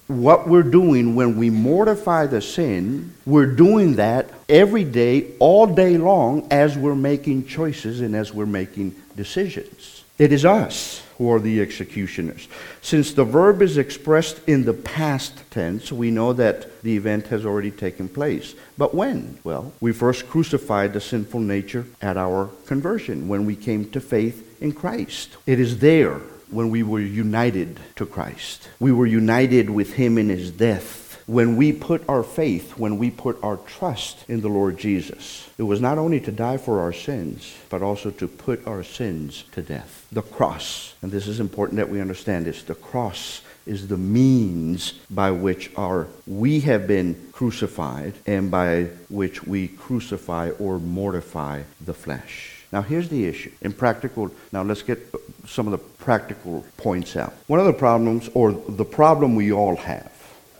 what 0.07 0.47
we're 0.47 0.63
doing 0.63 1.15
when 1.15 1.37
we 1.37 1.49
mortify 1.49 2.25
the 2.25 2.41
sin, 2.41 3.13
we're 3.25 3.45
doing 3.45 3.95
that 3.95 4.29
every 4.47 4.83
day, 4.83 5.31
all 5.39 5.67
day 5.67 5.97
long, 5.97 6.47
as 6.51 6.77
we're 6.77 6.95
making 6.95 7.45
choices 7.45 8.01
and 8.01 8.15
as 8.15 8.33
we're 8.33 8.45
making 8.45 8.95
decisions. 9.15 10.03
It 10.17 10.33
is 10.33 10.43
us 10.43 11.01
who 11.17 11.31
are 11.31 11.39
the 11.39 11.61
executioners. 11.61 12.47
Since 12.81 13.13
the 13.13 13.23
verb 13.23 13.61
is 13.61 13.77
expressed 13.77 14.41
in 14.47 14.65
the 14.65 14.73
past 14.73 15.33
tense, 15.51 15.91
we 15.91 16.11
know 16.11 16.33
that 16.33 16.81
the 16.81 16.95
event 16.95 17.27
has 17.27 17.45
already 17.45 17.71
taken 17.71 18.09
place. 18.09 18.55
But 18.77 18.95
when? 18.95 19.37
Well, 19.43 19.73
we 19.79 19.91
first 19.91 20.29
crucified 20.29 20.93
the 20.93 21.01
sinful 21.01 21.41
nature 21.41 21.85
at 22.01 22.17
our 22.17 22.49
conversion, 22.65 23.27
when 23.27 23.45
we 23.45 23.55
came 23.55 23.89
to 23.91 24.01
faith 24.01 24.61
in 24.61 24.71
Christ. 24.73 25.37
It 25.45 25.59
is 25.59 25.79
there 25.79 26.21
when 26.51 26.69
we 26.69 26.83
were 26.83 26.99
united 26.99 27.79
to 27.95 28.05
Christ. 28.05 28.69
We 28.79 28.91
were 28.91 29.05
united 29.05 29.69
with 29.69 29.93
him 29.93 30.17
in 30.17 30.29
his 30.29 30.51
death. 30.51 31.21
When 31.27 31.57
we 31.57 31.73
put 31.73 32.07
our 32.09 32.23
faith, 32.23 32.77
when 32.77 32.97
we 32.97 33.11
put 33.11 33.37
our 33.43 33.57
trust 33.57 34.25
in 34.27 34.41
the 34.41 34.47
Lord 34.47 34.79
Jesus, 34.79 35.47
it 35.59 35.63
was 35.63 35.79
not 35.79 35.99
only 35.99 36.19
to 36.21 36.31
die 36.31 36.57
for 36.57 36.79
our 36.79 36.93
sins, 36.93 37.55
but 37.69 37.83
also 37.83 38.09
to 38.09 38.27
put 38.27 38.65
our 38.65 38.83
sins 38.83 39.43
to 39.51 39.61
death. 39.61 40.07
The 40.11 40.23
cross, 40.23 40.95
and 41.03 41.11
this 41.11 41.27
is 41.27 41.39
important 41.39 41.77
that 41.77 41.89
we 41.89 42.01
understand 42.01 42.45
this, 42.45 42.63
the 42.63 42.73
cross 42.73 43.41
is 43.67 43.87
the 43.87 43.97
means 43.97 44.93
by 45.11 45.29
which 45.29 45.71
our 45.77 46.07
we 46.25 46.61
have 46.61 46.87
been 46.87 47.29
crucified 47.31 48.13
and 48.25 48.49
by 48.49 48.85
which 49.09 49.43
we 49.43 49.67
crucify 49.67 50.49
or 50.57 50.79
mortify 50.79 51.61
the 51.79 51.93
flesh. 51.93 52.58
Now, 52.71 52.81
here's 52.81 53.09
the 53.09 53.25
issue. 53.25 53.51
In 53.61 53.73
practical, 53.73 54.31
now 54.51 54.61
let's 54.61 54.83
get 54.83 54.99
some 55.47 55.67
of 55.67 55.71
the 55.71 55.77
practical 55.77 56.65
points 56.77 57.15
out. 57.15 57.33
One 57.47 57.59
of 57.59 57.65
the 57.65 57.73
problems, 57.73 58.29
or 58.33 58.51
the 58.51 58.85
problem 58.85 59.35
we 59.35 59.51
all 59.51 59.75
have, 59.75 60.11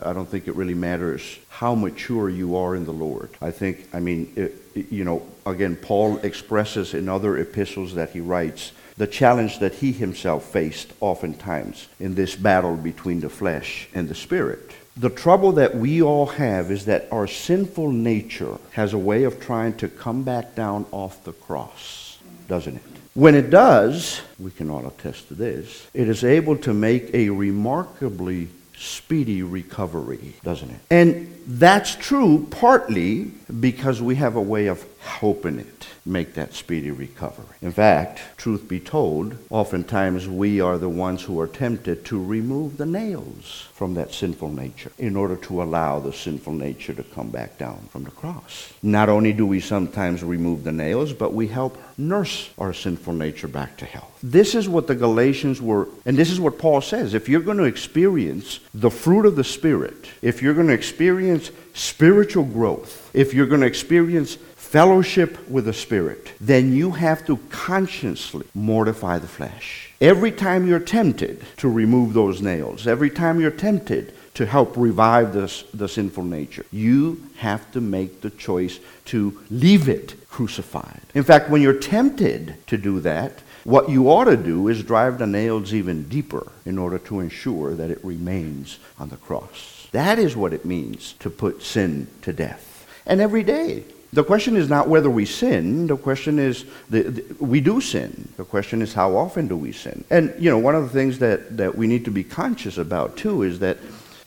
I 0.02 0.14
don't 0.14 0.28
think 0.28 0.48
it 0.48 0.56
really 0.56 0.74
matters 0.74 1.40
how 1.50 1.76
mature 1.76 2.30
you 2.30 2.56
are 2.56 2.76
in 2.76 2.86
the 2.86 2.94
Lord. 2.94 3.30
I 3.42 3.52
think, 3.52 3.88
I 3.94 4.00
mean, 4.00 4.32
it, 4.36 4.56
you 4.92 5.04
know, 5.04 5.22
again, 5.46 5.76
Paul 5.76 6.18
expresses 6.20 6.94
in 6.94 7.10
other 7.10 7.38
epistles 7.38 7.94
that 7.96 8.12
he 8.12 8.22
writes 8.22 8.72
the 8.98 9.08
challenge 9.08 9.60
that 9.60 9.76
he 9.76 9.92
himself 9.92 10.46
faced 10.46 10.92
oftentimes 11.00 11.88
in 12.00 12.16
this 12.16 12.36
battle 12.36 12.76
between 12.76 13.22
the 13.22 13.30
flesh 13.30 13.88
and 13.94 14.10
the 14.10 14.16
spirit. 14.16 14.72
The 15.00 15.10
trouble 15.10 15.54
that 15.54 15.78
we 15.78 16.02
all 16.02 16.26
have 16.26 16.70
is 16.72 16.84
that 16.86 17.08
our 17.10 17.26
sinful 17.26 17.90
nature 17.90 18.58
has 18.72 18.92
a 18.92 18.98
way 18.98 19.24
of 19.24 19.40
trying 19.40 19.78
to 19.78 19.88
come 19.88 20.24
back 20.24 20.56
down 20.56 20.86
off 20.92 21.24
the 21.24 21.32
cross, 21.32 22.20
doesn't 22.50 22.76
it? 22.76 22.82
When 23.14 23.34
it 23.34 23.50
does, 23.50 24.20
we 24.38 24.52
can 24.52 24.70
all 24.70 24.86
attest 24.86 25.30
to 25.30 25.36
this, 25.36 25.88
it 25.94 26.10
is 26.10 26.26
able 26.26 26.58
to 26.58 26.74
make 26.74 27.14
a 27.14 27.30
remarkably 27.30 28.50
speedy 28.78 29.42
recovery, 29.42 30.34
doesn't 30.44 30.70
it? 30.70 30.80
And 30.90 31.34
that's 31.48 31.96
true 31.96 32.46
partly 32.52 33.32
because 33.62 34.02
we 34.02 34.16
have 34.16 34.36
a 34.36 34.42
way 34.42 34.68
of 34.68 34.86
helping 35.00 35.60
it 35.60 35.88
make 36.06 36.34
that 36.34 36.54
speedy 36.54 36.92
recovery. 36.92 37.46
In 37.62 37.72
fact, 37.72 38.22
truth 38.38 38.68
be 38.68 38.80
told, 38.80 39.38
oftentimes 39.50 40.28
we 40.28 40.60
are 40.60 40.78
the 40.78 40.90
ones 40.90 41.24
who 41.24 41.40
are 41.40 41.48
tempted 41.48 42.04
to 42.06 42.24
remove 42.24 42.78
the 42.78 42.86
nails 42.86 43.68
from 43.74 43.94
that 43.94 44.14
sinful 44.14 44.50
nature 44.50 44.92
in 44.98 45.16
order 45.16 45.36
to 45.36 45.62
allow 45.62 46.00
the 46.00 46.12
sinful 46.12 46.54
nature 46.54 46.94
to 46.94 47.04
come 47.04 47.30
back 47.30 47.58
down 47.58 47.88
from 47.92 48.04
the 48.04 48.12
cross. 48.12 48.74
Not 48.82 49.10
only 49.10 49.32
do 49.34 49.46
we 49.46 49.60
sometimes 49.60 50.24
remove 50.24 50.64
the 50.64 50.72
nails, 50.72 51.14
but 51.14 51.34
we 51.34 51.48
help 51.48 51.78
nurse 51.98 52.50
our 52.58 52.74
sinful 52.74 53.14
nature 53.14 53.48
back 53.48 53.78
to 53.78 53.86
health. 53.86 54.18
This 54.22 54.56
is 54.56 54.68
what 54.68 54.88
the 54.88 54.96
Galatians 54.96 55.62
were, 55.62 55.88
and 56.06 56.18
this 56.18 56.32
is 56.32 56.40
what 56.40 56.58
Paul 56.58 56.82
says. 56.82 57.14
If 57.14 57.30
you're 57.30 57.42
going 57.42 57.58
to 57.58 57.64
experience 57.64 58.60
the 58.74 58.92
fruit 58.92 59.26
of 59.26 59.36
the 59.36 59.44
Spirit, 59.44 60.10
if 60.22 60.42
you're 60.42 60.54
going 60.54 60.68
to 60.68 60.74
experience 60.74 61.52
spiritual 61.74 62.44
growth, 62.44 63.10
if 63.14 63.34
you're 63.34 63.48
going 63.48 63.62
to 63.62 63.68
experience 63.68 64.38
fellowship 64.70 65.50
with 65.50 65.66
the 65.66 65.74
Spirit, 65.74 66.32
then 66.40 66.72
you 66.72 66.92
have 66.92 67.26
to 67.26 67.38
consciously 67.50 68.46
mortify 68.54 69.18
the 69.18 69.28
flesh. 69.28 69.92
Every 70.00 70.32
time 70.32 70.68
you're 70.68 70.80
tempted 70.80 71.44
to 71.58 71.68
remove 71.68 72.14
those 72.14 72.40
nails, 72.40 72.86
every 72.86 73.10
time 73.10 73.40
you're 73.40 73.50
tempted 73.50 74.14
to 74.36 74.46
help 74.46 74.78
revive 74.78 75.34
this, 75.34 75.64
the 75.74 75.90
sinful 75.90 76.24
nature, 76.24 76.66
you 76.72 77.20
have 77.38 77.72
to 77.72 77.82
make 77.82 78.22
the 78.22 78.30
choice 78.30 78.80
to 79.06 79.40
leave 79.50 79.90
it 79.90 80.14
crucified. 80.30 81.02
In 81.16 81.24
fact, 81.24 81.50
when 81.50 81.64
you're 81.64 81.74
tempted 81.74 82.56
to 82.68 82.78
do 82.78 83.00
that, 83.00 83.42
what 83.64 83.90
you 83.90 84.10
ought 84.12 84.26
to 84.26 84.38
do 84.38 84.68
is 84.68 84.84
drive 84.84 85.18
the 85.18 85.26
nails 85.26 85.74
even 85.74 86.08
deeper 86.08 86.52
in 86.66 86.78
order 86.78 87.00
to 87.00 87.20
ensure 87.20 87.74
that 87.74 87.90
it 87.90 88.06
remains 88.06 88.78
on 89.00 89.10
the 89.10 89.18
cross. 89.18 89.88
That 89.94 90.20
is 90.20 90.36
what 90.36 90.54
it 90.54 90.64
means 90.64 91.14
to 91.14 91.32
put 91.32 91.64
sin 91.64 92.08
to 92.22 92.32
death. 92.32 92.86
And 93.08 93.20
every 93.20 93.44
day, 93.44 93.84
the 94.12 94.24
question 94.24 94.56
is 94.56 94.70
not 94.70 94.88
whether 94.88 95.10
we 95.10 95.26
sin. 95.26 95.88
The 95.88 95.98
question 95.98 96.40
is, 96.40 96.66
the, 96.90 97.04
the, 97.04 97.44
we 97.44 97.62
do 97.62 97.80
sin. 97.80 98.28
The 98.38 98.44
question 98.44 98.82
is, 98.82 98.94
how 98.94 99.16
often 99.16 99.48
do 99.48 99.56
we 99.56 99.72
sin? 99.72 100.04
And, 100.10 100.34
you 100.40 100.50
know, 100.50 100.58
one 100.58 100.74
of 100.76 100.84
the 100.84 100.90
things 100.90 101.20
that, 101.20 101.58
that 101.58 101.76
we 101.76 101.86
need 101.86 102.06
to 102.06 102.12
be 102.12 102.24
conscious 102.24 102.78
about, 102.78 103.18
too, 103.18 103.44
is 103.44 103.60
that 103.60 103.78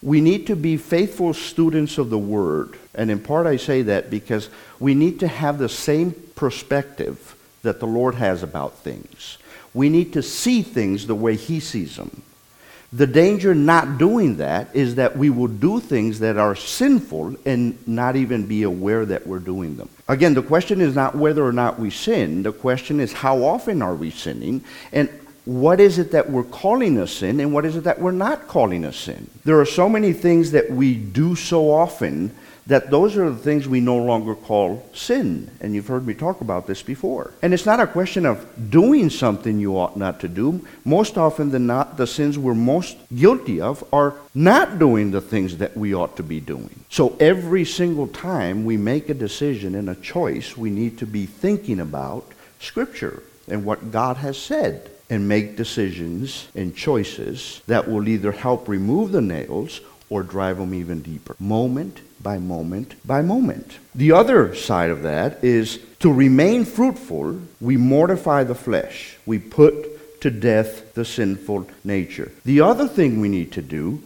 we 0.01 0.21
need 0.21 0.47
to 0.49 0.57
be 0.57 0.77
faithful 0.77 1.35
students 1.35 1.99
of 1.99 2.11
the 2.11 2.19
Word. 2.19 2.77
And 2.95 3.11
in 3.11 3.21
part, 3.21 3.47
I 3.47 3.57
say 3.57 3.83
that 3.83 4.09
because 4.11 4.51
we 4.79 4.95
need 4.95 5.21
to 5.21 5.29
have 5.29 5.59
the 5.59 5.69
same 5.69 6.12
perspective 6.37 7.35
that 7.62 7.81
the 7.81 7.87
Lord 7.87 8.17
has 8.17 8.43
about 8.43 8.79
things. 8.79 9.39
We 9.75 9.89
need 9.89 10.12
to 10.12 10.23
see 10.23 10.62
things 10.62 11.07
the 11.07 11.15
way 11.15 11.37
He 11.37 11.59
sees 11.59 11.97
them. 11.97 12.23
The 12.95 13.07
danger 13.07 13.55
not 13.55 13.97
doing 13.97 14.37
that 14.37 14.69
is 14.75 14.97
that 14.97 15.17
we 15.17 15.31
will 15.31 15.49
do 15.49 15.81
things 15.81 16.19
that 16.19 16.37
are 16.37 16.55
sinful 16.55 17.37
and 17.47 17.89
not 17.89 18.17
even 18.17 18.47
be 18.47 18.65
aware 18.65 19.07
that 19.07 19.27
we're 19.27 19.39
doing 19.39 19.79
them. 19.79 19.89
Again, 20.09 20.35
the 20.35 20.43
question 20.43 20.83
is 20.83 20.95
not 20.95 21.15
whether 21.15 21.43
or 21.43 21.53
not 21.53 21.79
we 21.79 21.89
sin. 21.89 22.43
The 22.43 22.53
question 22.53 23.01
is 23.01 23.15
how 23.15 23.45
often 23.45 23.81
are 23.81 23.95
we 23.95 24.11
sinning 24.11 24.63
and 24.93 25.09
what 25.45 25.81
is 25.81 25.99
it 25.99 26.13
that 26.13 26.31
we're 26.31 26.45
calling 26.45 26.99
a 26.99 27.07
sin 27.07 27.41
and 27.41 27.53
what 27.53 27.65
is 27.65 27.77
it 27.77 27.85
that 27.85 27.99
we're 27.99 28.13
not 28.13 28.47
calling 28.47 28.85
a 28.85 28.93
sin. 28.93 29.29
There 29.45 29.59
are 29.59 29.67
so 29.67 29.89
many 29.89 30.13
things 30.13 30.53
that 30.53 30.71
we 30.71 30.95
do 30.95 31.35
so 31.35 31.73
often 31.73 32.31
that 32.66 32.90
those 32.90 33.16
are 33.16 33.31
the 33.31 33.37
things 33.37 33.66
we 33.66 33.81
no 33.81 33.97
longer 33.97 34.35
call 34.35 34.87
sin. 34.95 35.50
And 35.61 35.75
you've 35.75 35.88
heard 35.88 36.07
me 36.07 36.14
talk 36.14 36.40
about 36.40 36.66
this 36.66 36.83
before. 36.83 37.33
And 37.42 37.52
it's 37.52 37.66
not 37.66 37.81
a 37.81 37.87
question 37.87 38.25
of 38.25 38.47
doing 38.71 39.11
something 39.11 39.59
you 39.59 39.76
ought 39.76 39.97
not 39.97 40.21
to 40.21 40.28
do. 40.28 40.64
Most 40.85 41.19
often 41.19 41.50
than 41.50 41.66
not, 41.66 41.97
the 41.97 42.07
sins 42.07 42.38
we're 42.38 42.54
most 42.54 42.97
guilty 43.14 43.61
of 43.61 43.85
are 43.92 44.14
not 44.35 44.78
doing 44.78 45.11
the 45.11 45.21
things 45.21 45.57
that 45.59 45.76
we 45.76 45.95
ought 45.95 46.16
to 46.16 46.23
be 46.23 46.40
doing. 46.40 46.85
So 46.88 47.16
every 47.19 47.64
single 47.64 48.07
time 48.07 48.64
we 48.64 48.76
make 48.76 49.09
a 49.09 49.14
decision 49.14 49.75
and 49.75 49.90
a 49.90 49.97
choice, 49.97 50.57
we 50.57 50.71
need 50.71 50.99
to 50.99 51.07
be 51.07 51.26
thinking 51.26 51.81
about 51.81 52.25
Scripture 52.61 53.23
and 53.49 53.64
what 53.64 53.90
God 53.90 54.19
has 54.19 54.38
said 54.38 54.88
and 55.11 55.28
make 55.28 55.57
decisions 55.57 56.49
and 56.54 56.75
choices 56.75 57.61
that 57.66 57.88
will 57.88 58.09
either 58.09 58.33
help 58.33 58.69
remove 58.69 59.12
the 59.12 59.21
nails 59.21 59.81
or 60.09 60.23
drive 60.23 60.59
them 60.59 60.73
even 60.73 61.02
deeper. 61.02 61.35
Moment 61.38 62.00
by 62.23 62.38
moment 62.38 62.95
by 63.07 63.23
moment. 63.23 63.79
The 63.95 64.12
other 64.12 64.55
side 64.55 64.91
of 64.91 65.02
that 65.02 65.43
is 65.43 65.81
to 66.00 66.12
remain 66.12 66.64
fruitful, 66.64 67.41
we 67.61 67.76
mortify 67.76 68.45
the 68.45 68.55
flesh. 68.55 69.17
We 69.26 69.38
put 69.38 70.21
to 70.21 70.31
death 70.31 70.95
the 70.95 71.05
sinful 71.05 71.67
nature. 71.85 72.31
The 72.45 72.61
other 72.61 72.87
thing 72.87 73.21
we 73.21 73.29
need 73.29 73.52
to 73.52 73.62
do 73.62 74.02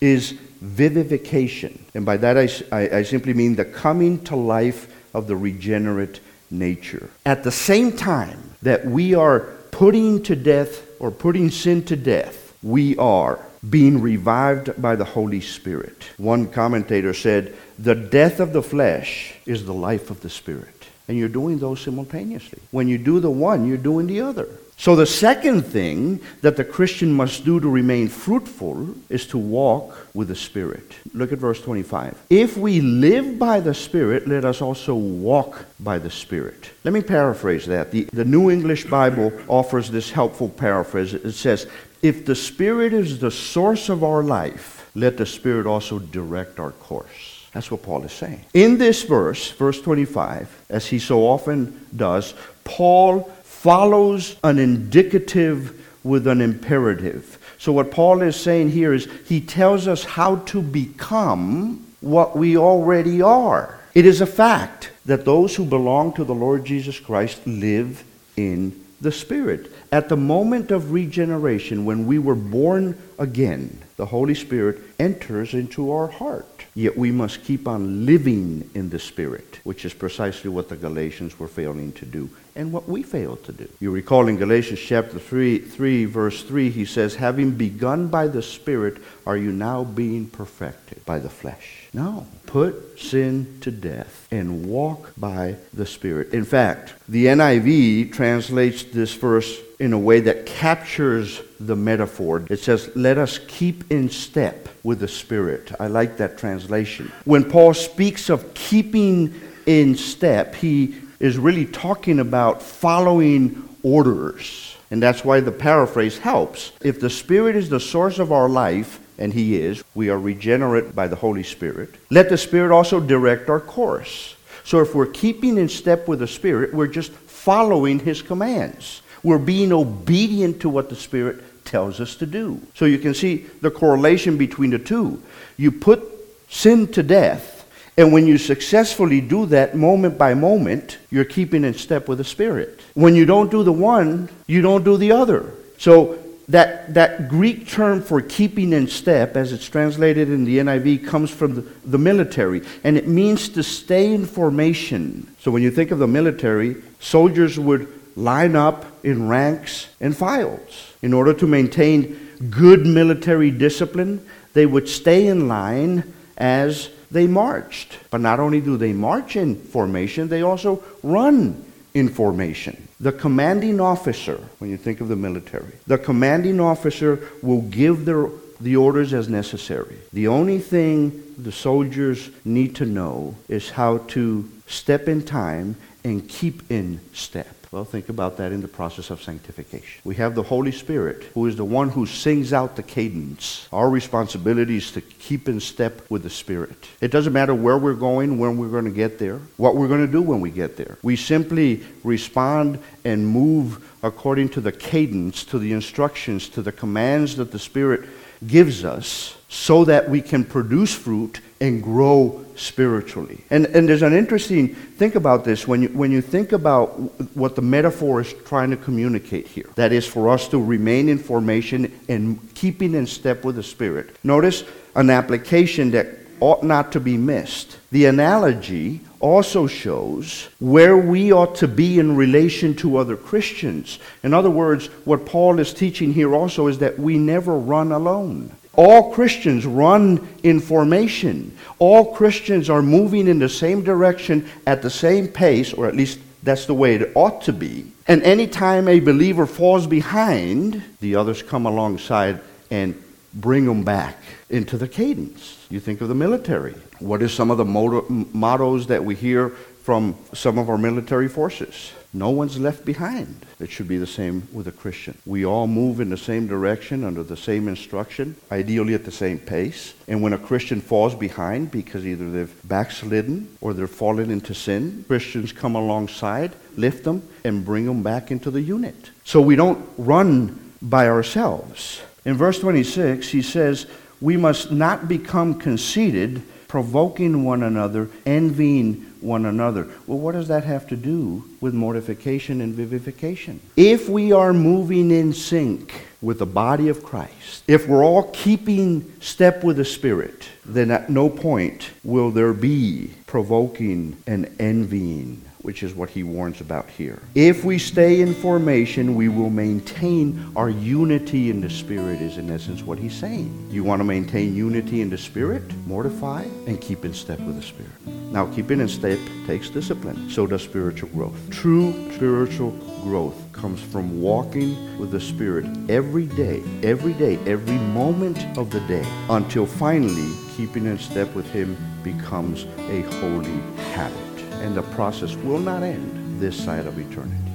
is 0.00 0.32
vivification. 0.60 1.84
And 1.94 2.04
by 2.04 2.16
that 2.18 2.36
I, 2.38 2.48
I, 2.76 2.98
I 2.98 3.02
simply 3.02 3.34
mean 3.34 3.54
the 3.54 3.64
coming 3.64 4.22
to 4.24 4.36
life 4.36 4.94
of 5.14 5.26
the 5.26 5.36
regenerate 5.36 6.20
nature. 6.50 7.10
At 7.26 7.44
the 7.44 7.52
same 7.52 7.92
time 7.92 8.54
that 8.62 8.86
we 8.86 9.14
are 9.14 9.40
putting 9.70 10.22
to 10.24 10.34
death 10.34 10.86
or 10.98 11.10
putting 11.10 11.50
sin 11.50 11.84
to 11.84 11.96
death, 11.96 12.54
we 12.62 12.96
are 12.96 13.44
being 13.68 14.00
revived 14.00 14.80
by 14.80 14.96
the 14.96 15.04
Holy 15.04 15.40
Spirit. 15.40 16.10
One 16.16 16.46
commentator 16.46 17.14
said, 17.14 17.56
The 17.78 17.94
death 17.94 18.40
of 18.40 18.52
the 18.52 18.62
flesh 18.62 19.34
is 19.46 19.64
the 19.64 19.74
life 19.74 20.10
of 20.10 20.20
the 20.20 20.30
Spirit. 20.30 20.86
And 21.08 21.16
you're 21.16 21.28
doing 21.28 21.58
those 21.58 21.80
simultaneously. 21.80 22.60
When 22.70 22.86
you 22.86 22.98
do 22.98 23.18
the 23.18 23.30
one, 23.30 23.66
you're 23.66 23.76
doing 23.78 24.06
the 24.06 24.20
other. 24.20 24.48
So, 24.80 24.94
the 24.94 25.06
second 25.06 25.62
thing 25.62 26.20
that 26.40 26.56
the 26.56 26.64
Christian 26.64 27.12
must 27.12 27.44
do 27.44 27.58
to 27.58 27.68
remain 27.68 28.06
fruitful 28.06 28.94
is 29.08 29.26
to 29.26 29.36
walk 29.36 30.06
with 30.14 30.28
the 30.28 30.36
Spirit. 30.36 30.94
Look 31.12 31.32
at 31.32 31.40
verse 31.40 31.60
25. 31.60 32.16
If 32.30 32.56
we 32.56 32.80
live 32.80 33.40
by 33.40 33.58
the 33.58 33.74
Spirit, 33.74 34.28
let 34.28 34.44
us 34.44 34.62
also 34.62 34.94
walk 34.94 35.66
by 35.80 35.98
the 35.98 36.10
Spirit. 36.10 36.70
Let 36.84 36.94
me 36.94 37.02
paraphrase 37.02 37.66
that. 37.66 37.90
The, 37.90 38.04
the 38.12 38.24
New 38.24 38.52
English 38.52 38.84
Bible 38.84 39.32
offers 39.48 39.90
this 39.90 40.12
helpful 40.12 40.48
paraphrase. 40.48 41.12
It 41.12 41.32
says, 41.32 41.66
If 42.00 42.24
the 42.24 42.36
Spirit 42.36 42.92
is 42.92 43.18
the 43.18 43.32
source 43.32 43.88
of 43.88 44.04
our 44.04 44.22
life, 44.22 44.88
let 44.94 45.16
the 45.16 45.26
Spirit 45.26 45.66
also 45.66 45.98
direct 45.98 46.60
our 46.60 46.70
course. 46.70 47.48
That's 47.52 47.72
what 47.72 47.82
Paul 47.82 48.04
is 48.04 48.12
saying. 48.12 48.44
In 48.54 48.78
this 48.78 49.02
verse, 49.02 49.50
verse 49.50 49.80
25, 49.80 50.66
as 50.70 50.86
he 50.86 51.00
so 51.00 51.26
often 51.26 51.84
does, 51.96 52.34
Paul 52.62 53.32
follows 53.60 54.36
an 54.44 54.58
indicative 54.58 55.84
with 56.04 56.28
an 56.28 56.40
imperative. 56.40 57.38
So, 57.58 57.72
what 57.72 57.90
Paul 57.90 58.22
is 58.22 58.36
saying 58.36 58.70
here 58.70 58.94
is 58.94 59.08
he 59.26 59.40
tells 59.40 59.88
us 59.88 60.04
how 60.04 60.36
to 60.36 60.62
become 60.62 61.84
what 62.00 62.36
we 62.36 62.56
already 62.56 63.20
are. 63.20 63.76
It 63.94 64.06
is 64.06 64.20
a 64.20 64.26
fact 64.26 64.92
that 65.06 65.24
those 65.24 65.56
who 65.56 65.64
belong 65.64 66.12
to 66.12 66.24
the 66.24 66.34
Lord 66.34 66.64
Jesus 66.64 67.00
Christ 67.00 67.44
live 67.46 68.04
in 68.36 68.80
the 69.00 69.10
Spirit. 69.10 69.72
At 69.90 70.10
the 70.10 70.16
moment 70.16 70.70
of 70.70 70.92
regeneration, 70.92 71.86
when 71.86 72.06
we 72.06 72.18
were 72.18 72.34
born 72.34 73.00
again, 73.18 73.80
the 73.96 74.06
Holy 74.06 74.34
Spirit 74.34 74.80
enters 74.98 75.54
into 75.54 75.90
our 75.90 76.08
heart. 76.08 76.64
Yet 76.74 76.96
we 76.96 77.10
must 77.10 77.42
keep 77.42 77.66
on 77.66 78.04
living 78.06 78.70
in 78.74 78.90
the 78.90 78.98
Spirit, 78.98 79.60
which 79.64 79.84
is 79.84 79.94
precisely 79.94 80.50
what 80.50 80.68
the 80.68 80.76
Galatians 80.76 81.38
were 81.38 81.48
failing 81.48 81.92
to 81.92 82.04
do 82.04 82.30
and 82.54 82.72
what 82.72 82.88
we 82.88 83.02
failed 83.02 83.42
to 83.44 83.52
do. 83.52 83.68
You 83.80 83.90
recall 83.90 84.28
in 84.28 84.36
Galatians 84.36 84.80
chapter 84.80 85.18
3, 85.18 85.58
3, 85.58 86.04
verse 86.04 86.42
3, 86.42 86.70
he 86.70 86.84
says, 86.84 87.14
Having 87.14 87.52
begun 87.52 88.08
by 88.08 88.26
the 88.26 88.42
Spirit, 88.42 88.98
are 89.26 89.36
you 89.36 89.52
now 89.52 89.84
being 89.84 90.26
perfected 90.26 91.04
by 91.06 91.18
the 91.18 91.30
flesh? 91.30 91.88
No. 91.92 92.26
Put 92.46 93.00
sin 93.00 93.58
to 93.62 93.70
death 93.70 94.28
and 94.30 94.66
walk 94.66 95.12
by 95.16 95.56
the 95.72 95.86
Spirit. 95.86 96.32
In 96.32 96.44
fact, 96.44 96.94
the 97.08 97.26
NIV 97.26 98.12
translates 98.12 98.82
this 98.84 99.14
verse 99.14 99.58
in 99.78 99.92
a 99.92 99.98
way 99.98 100.20
that 100.20 100.46
captures 100.46 101.40
the 101.60 101.76
metaphor. 101.76 102.44
It 102.50 102.60
says, 102.60 102.90
Let 102.96 103.18
us 103.18 103.38
keep 103.46 103.90
in 103.90 104.08
step 104.08 104.68
with 104.82 105.00
the 105.00 105.08
Spirit. 105.08 105.72
I 105.78 105.86
like 105.86 106.16
that 106.16 106.38
translation. 106.38 107.12
When 107.24 107.48
Paul 107.48 107.74
speaks 107.74 108.28
of 108.28 108.54
keeping 108.54 109.40
in 109.66 109.94
step, 109.94 110.54
he 110.54 110.96
is 111.20 111.38
really 111.38 111.66
talking 111.66 112.20
about 112.20 112.62
following 112.62 113.68
orders. 113.82 114.76
And 114.90 115.02
that's 115.02 115.24
why 115.24 115.40
the 115.40 115.52
paraphrase 115.52 116.18
helps. 116.18 116.72
If 116.80 117.00
the 117.00 117.10
Spirit 117.10 117.56
is 117.56 117.68
the 117.68 117.80
source 117.80 118.18
of 118.18 118.32
our 118.32 118.48
life, 118.48 119.00
and 119.18 119.32
He 119.32 119.56
is, 119.56 119.82
we 119.94 120.08
are 120.08 120.18
regenerate 120.18 120.94
by 120.94 121.08
the 121.08 121.16
Holy 121.16 121.42
Spirit, 121.42 121.94
let 122.10 122.28
the 122.28 122.38
Spirit 122.38 122.74
also 122.74 123.00
direct 123.00 123.50
our 123.50 123.60
course. 123.60 124.36
So 124.64 124.80
if 124.80 124.94
we're 124.94 125.06
keeping 125.06 125.58
in 125.58 125.68
step 125.68 126.08
with 126.08 126.20
the 126.20 126.26
Spirit, 126.26 126.72
we're 126.72 126.86
just 126.86 127.10
following 127.12 127.98
His 127.98 128.22
commands. 128.22 129.02
We're 129.22 129.38
being 129.38 129.72
obedient 129.72 130.60
to 130.60 130.68
what 130.68 130.88
the 130.88 130.96
Spirit 130.96 131.64
tells 131.64 132.00
us 132.00 132.16
to 132.16 132.26
do. 132.26 132.60
So 132.74 132.84
you 132.84 132.98
can 132.98 133.14
see 133.14 133.46
the 133.60 133.70
correlation 133.70 134.36
between 134.36 134.70
the 134.70 134.78
two. 134.78 135.22
You 135.56 135.70
put 135.70 136.02
sin 136.48 136.90
to 136.92 137.02
death, 137.02 137.66
and 137.96 138.12
when 138.12 138.26
you 138.26 138.38
successfully 138.38 139.20
do 139.20 139.46
that 139.46 139.76
moment 139.76 140.16
by 140.18 140.34
moment, 140.34 140.98
you're 141.10 141.24
keeping 141.24 141.64
in 141.64 141.74
step 141.74 142.08
with 142.08 142.18
the 142.18 142.24
Spirit. 142.24 142.80
When 142.94 143.14
you 143.14 143.26
don't 143.26 143.50
do 143.50 143.62
the 143.62 143.72
one, 143.72 144.28
you 144.46 144.62
don't 144.62 144.84
do 144.84 144.96
the 144.96 145.12
other. 145.12 145.52
So 145.78 146.18
that, 146.48 146.94
that 146.94 147.28
Greek 147.28 147.68
term 147.68 148.00
for 148.00 148.22
keeping 148.22 148.72
in 148.72 148.88
step, 148.88 149.36
as 149.36 149.52
it's 149.52 149.68
translated 149.68 150.30
in 150.30 150.44
the 150.44 150.58
NIV, 150.58 151.06
comes 151.06 151.30
from 151.30 151.56
the, 151.56 151.60
the, 151.84 151.98
military, 151.98 152.62
and 152.84 152.96
it 152.96 153.06
means 153.06 153.50
to 153.50 153.62
stay 153.62 154.14
in 154.14 154.24
formation. 154.24 155.28
So 155.40 155.50
when 155.50 155.62
you 155.62 155.70
think 155.70 155.90
of 155.90 155.98
the 155.98 156.06
military, 156.06 156.76
soldiers 157.00 157.58
would 157.58 157.97
line 158.18 158.56
up 158.56 158.84
in 159.04 159.28
ranks 159.28 159.88
and 160.00 160.16
files. 160.16 160.92
In 161.02 161.12
order 161.12 161.32
to 161.34 161.46
maintain 161.46 162.36
good 162.50 162.84
military 162.86 163.50
discipline, 163.50 164.26
they 164.54 164.66
would 164.66 164.88
stay 164.88 165.26
in 165.26 165.48
line 165.48 166.02
as 166.36 166.90
they 167.10 167.26
marched. 167.26 167.98
But 168.10 168.20
not 168.20 168.40
only 168.40 168.60
do 168.60 168.76
they 168.76 168.92
march 168.92 169.36
in 169.36 169.56
formation, 169.56 170.28
they 170.28 170.42
also 170.42 170.82
run 171.02 171.64
in 171.94 172.08
formation. 172.08 172.88
The 173.00 173.12
commanding 173.12 173.80
officer, 173.80 174.36
when 174.58 174.70
you 174.70 174.76
think 174.76 175.00
of 175.00 175.08
the 175.08 175.16
military, 175.16 175.72
the 175.86 175.98
commanding 175.98 176.60
officer 176.60 177.28
will 177.42 177.62
give 177.62 178.04
their, 178.04 178.28
the 178.60 178.76
orders 178.76 179.14
as 179.14 179.28
necessary. 179.28 179.96
The 180.12 180.26
only 180.28 180.58
thing 180.58 181.22
the 181.38 181.52
soldiers 181.52 182.30
need 182.44 182.74
to 182.76 182.84
know 182.84 183.36
is 183.48 183.70
how 183.70 183.98
to 184.08 184.48
step 184.66 185.06
in 185.08 185.22
time 185.22 185.76
and 186.02 186.28
keep 186.28 186.68
in 186.70 187.00
step. 187.12 187.57
Well, 187.70 187.84
think 187.84 188.08
about 188.08 188.38
that 188.38 188.50
in 188.50 188.62
the 188.62 188.68
process 188.68 189.10
of 189.10 189.22
sanctification. 189.22 190.00
We 190.02 190.14
have 190.14 190.34
the 190.34 190.42
Holy 190.42 190.72
Spirit, 190.72 191.24
who 191.34 191.46
is 191.46 191.56
the 191.56 191.66
one 191.66 191.90
who 191.90 192.06
sings 192.06 192.54
out 192.54 192.76
the 192.76 192.82
cadence. 192.82 193.68
Our 193.72 193.90
responsibility 193.90 194.78
is 194.78 194.90
to 194.92 195.02
keep 195.02 195.50
in 195.50 195.60
step 195.60 196.10
with 196.10 196.22
the 196.22 196.30
Spirit. 196.30 196.88
It 197.02 197.10
doesn't 197.10 197.32
matter 197.34 197.54
where 197.54 197.76
we're 197.76 197.92
going, 197.92 198.38
when 198.38 198.56
we're 198.56 198.70
going 198.70 198.86
to 198.86 198.90
get 198.90 199.18
there, 199.18 199.40
what 199.58 199.76
we're 199.76 199.88
going 199.88 200.06
to 200.06 200.10
do 200.10 200.22
when 200.22 200.40
we 200.40 200.50
get 200.50 200.78
there. 200.78 200.96
We 201.02 201.16
simply 201.16 201.84
respond 202.04 202.78
and 203.04 203.26
move 203.26 203.86
according 204.02 204.48
to 204.50 204.62
the 204.62 204.72
cadence, 204.72 205.44
to 205.44 205.58
the 205.58 205.72
instructions, 205.72 206.48
to 206.50 206.62
the 206.62 206.72
commands 206.72 207.36
that 207.36 207.52
the 207.52 207.58
Spirit 207.58 208.08
gives 208.46 208.82
us 208.82 209.36
so 209.48 209.84
that 209.84 210.08
we 210.08 210.22
can 210.22 210.44
produce 210.44 210.94
fruit 210.94 211.40
and 211.60 211.82
grow 211.82 212.44
spiritually. 212.54 213.44
And, 213.50 213.66
and 213.66 213.88
there's 213.88 214.02
an 214.02 214.12
interesting, 214.12 214.74
think 214.74 215.14
about 215.14 215.44
this, 215.44 215.66
when 215.66 215.82
you, 215.82 215.88
when 215.88 216.10
you 216.10 216.20
think 216.20 216.52
about 216.52 216.88
what 217.36 217.56
the 217.56 217.62
metaphor 217.62 218.20
is 218.20 218.32
trying 218.44 218.70
to 218.70 218.76
communicate 218.76 219.46
here, 219.46 219.70
that 219.74 219.92
is 219.92 220.06
for 220.06 220.28
us 220.28 220.48
to 220.48 220.62
remain 220.62 221.08
in 221.08 221.18
formation 221.18 221.92
and 222.08 222.54
keeping 222.54 222.94
in 222.94 223.06
step 223.06 223.44
with 223.44 223.56
the 223.56 223.62
Spirit. 223.62 224.16
Notice 224.24 224.64
an 224.94 225.10
application 225.10 225.90
that 225.92 226.06
ought 226.40 226.62
not 226.62 226.92
to 226.92 227.00
be 227.00 227.16
missed. 227.16 227.78
The 227.90 228.06
analogy 228.06 229.00
also 229.20 229.66
shows 229.66 230.48
where 230.60 230.96
we 230.96 231.32
ought 231.32 231.56
to 231.56 231.66
be 231.66 231.98
in 231.98 232.16
relation 232.16 232.74
to 232.76 232.96
other 232.96 233.16
Christians. 233.16 233.98
In 234.22 234.32
other 234.32 234.50
words, 234.50 234.86
what 235.04 235.26
Paul 235.26 235.58
is 235.58 235.74
teaching 235.74 236.12
here 236.12 236.34
also 236.34 236.68
is 236.68 236.78
that 236.78 236.98
we 236.98 237.18
never 237.18 237.58
run 237.58 237.90
alone. 237.90 238.52
All 238.78 239.12
Christians 239.12 239.66
run 239.66 240.28
in 240.44 240.60
formation. 240.60 241.58
All 241.80 242.14
Christians 242.14 242.70
are 242.70 242.80
moving 242.80 243.26
in 243.26 243.40
the 243.40 243.48
same 243.48 243.82
direction 243.82 244.48
at 244.68 244.82
the 244.82 244.88
same 244.88 245.26
pace, 245.26 245.72
or 245.72 245.88
at 245.88 245.96
least 245.96 246.20
that's 246.44 246.66
the 246.66 246.74
way 246.74 246.94
it 246.94 247.10
ought 247.16 247.42
to 247.42 247.52
be. 247.52 247.90
And 248.06 248.22
anytime 248.22 248.86
a 248.86 249.00
believer 249.00 249.46
falls 249.46 249.88
behind, 249.88 250.80
the 251.00 251.16
others 251.16 251.42
come 251.42 251.66
alongside 251.66 252.40
and 252.70 252.94
bring 253.34 253.64
them 253.64 253.82
back 253.82 254.16
into 254.48 254.78
the 254.78 254.86
cadence. 254.86 255.66
You 255.68 255.80
think 255.80 256.00
of 256.00 256.06
the 256.06 256.14
military. 256.14 256.76
What 257.00 257.20
are 257.20 257.28
some 257.28 257.50
of 257.50 257.58
the 257.58 257.64
motto- 257.64 258.06
mottos 258.08 258.86
that 258.86 259.04
we 259.04 259.16
hear 259.16 259.48
from 259.82 260.14
some 260.34 260.56
of 260.56 260.70
our 260.70 260.78
military 260.78 261.26
forces? 261.26 261.90
No 262.14 262.30
one's 262.30 262.58
left 262.58 262.84
behind. 262.84 263.44
It 263.60 263.70
should 263.70 263.88
be 263.88 263.98
the 263.98 264.06
same 264.06 264.48
with 264.52 264.66
a 264.66 264.72
Christian. 264.72 265.18
We 265.26 265.44
all 265.44 265.66
move 265.66 266.00
in 266.00 266.08
the 266.08 266.16
same 266.16 266.46
direction 266.46 267.04
under 267.04 267.22
the 267.22 267.36
same 267.36 267.68
instruction, 267.68 268.36
ideally 268.50 268.94
at 268.94 269.04
the 269.04 269.12
same 269.12 269.38
pace. 269.38 269.92
And 270.06 270.22
when 270.22 270.32
a 270.32 270.38
Christian 270.38 270.80
falls 270.80 271.14
behind 271.14 271.70
because 271.70 272.06
either 272.06 272.30
they've 272.30 272.68
backslidden 272.68 273.56
or 273.60 273.74
they're 273.74 273.86
fallen 273.86 274.30
into 274.30 274.54
sin, 274.54 275.04
Christians 275.06 275.52
come 275.52 275.74
alongside, 275.74 276.52
lift 276.76 277.04
them, 277.04 277.28
and 277.44 277.64
bring 277.64 277.84
them 277.84 278.02
back 278.02 278.30
into 278.30 278.50
the 278.50 278.62
unit. 278.62 279.10
So 279.24 279.42
we 279.42 279.56
don't 279.56 279.86
run 279.98 280.72
by 280.80 281.08
ourselves. 281.08 282.00
In 282.24 282.36
verse 282.36 282.58
26, 282.58 283.28
he 283.28 283.42
says, 283.42 283.86
We 284.20 284.36
must 284.36 284.72
not 284.72 285.08
become 285.08 285.58
conceited, 285.58 286.42
provoking 286.68 287.44
one 287.44 287.62
another, 287.62 288.10
envying 288.26 289.06
one 289.20 289.46
another. 289.46 289.88
Well, 290.06 290.18
what 290.18 290.32
does 290.32 290.48
that 290.48 290.64
have 290.64 290.86
to 290.88 290.96
do 290.96 291.44
with 291.60 291.74
mortification 291.74 292.60
and 292.60 292.74
vivification? 292.74 293.60
If 293.76 294.08
we 294.08 294.32
are 294.32 294.52
moving 294.52 295.10
in 295.10 295.32
sync 295.32 296.06
with 296.20 296.38
the 296.38 296.46
body 296.46 296.88
of 296.88 297.02
Christ, 297.02 297.64
if 297.66 297.88
we're 297.88 298.04
all 298.04 298.30
keeping 298.32 299.10
step 299.20 299.64
with 299.64 299.78
the 299.78 299.84
Spirit, 299.84 300.48
then 300.64 300.90
at 300.90 301.10
no 301.10 301.28
point 301.28 301.90
will 302.04 302.30
there 302.30 302.52
be 302.52 303.12
provoking 303.26 304.18
and 304.26 304.54
envying 304.60 305.42
which 305.68 305.82
is 305.82 305.94
what 305.94 306.08
he 306.08 306.22
warns 306.22 306.62
about 306.62 306.88
here. 306.88 307.20
If 307.34 307.62
we 307.62 307.78
stay 307.78 308.22
in 308.22 308.32
formation, 308.32 309.14
we 309.14 309.28
will 309.28 309.50
maintain 309.50 310.50
our 310.56 310.70
unity 310.70 311.50
in 311.50 311.60
the 311.60 311.68
Spirit, 311.68 312.22
is 312.22 312.38
in 312.38 312.50
essence 312.50 312.82
what 312.82 312.98
he's 312.98 313.14
saying. 313.14 313.68
You 313.70 313.84
want 313.84 314.00
to 314.00 314.04
maintain 314.04 314.56
unity 314.56 315.02
in 315.02 315.10
the 315.10 315.18
Spirit? 315.18 315.62
Mortify 315.86 316.44
and 316.66 316.80
keep 316.80 317.04
in 317.04 317.12
step 317.12 317.38
with 317.40 317.56
the 317.56 317.62
Spirit. 317.62 317.92
Now, 318.32 318.46
keeping 318.46 318.80
in 318.80 318.88
step 318.88 319.18
takes 319.46 319.68
discipline. 319.68 320.30
So 320.30 320.46
does 320.46 320.62
spiritual 320.62 321.10
growth. 321.10 321.38
True 321.50 321.92
spiritual 322.14 322.70
growth 323.02 323.36
comes 323.52 323.82
from 323.82 324.22
walking 324.22 324.98
with 324.98 325.10
the 325.10 325.20
Spirit 325.20 325.66
every 325.90 326.24
day, 326.28 326.62
every 326.82 327.12
day, 327.12 327.38
every 327.44 327.76
moment 327.92 328.38
of 328.56 328.70
the 328.70 328.80
day, 328.88 329.04
until 329.28 329.66
finally 329.66 330.32
keeping 330.56 330.86
in 330.86 330.98
step 330.98 331.34
with 331.34 331.52
Him 331.52 331.76
becomes 332.02 332.64
a 332.88 333.02
holy 333.20 333.60
habit. 333.92 334.27
And 334.60 334.74
the 334.74 334.82
process 334.94 335.34
will 335.36 335.60
not 335.60 335.82
end 335.82 336.40
this 336.40 336.56
side 336.56 336.86
of 336.86 336.98
eternity. 336.98 337.47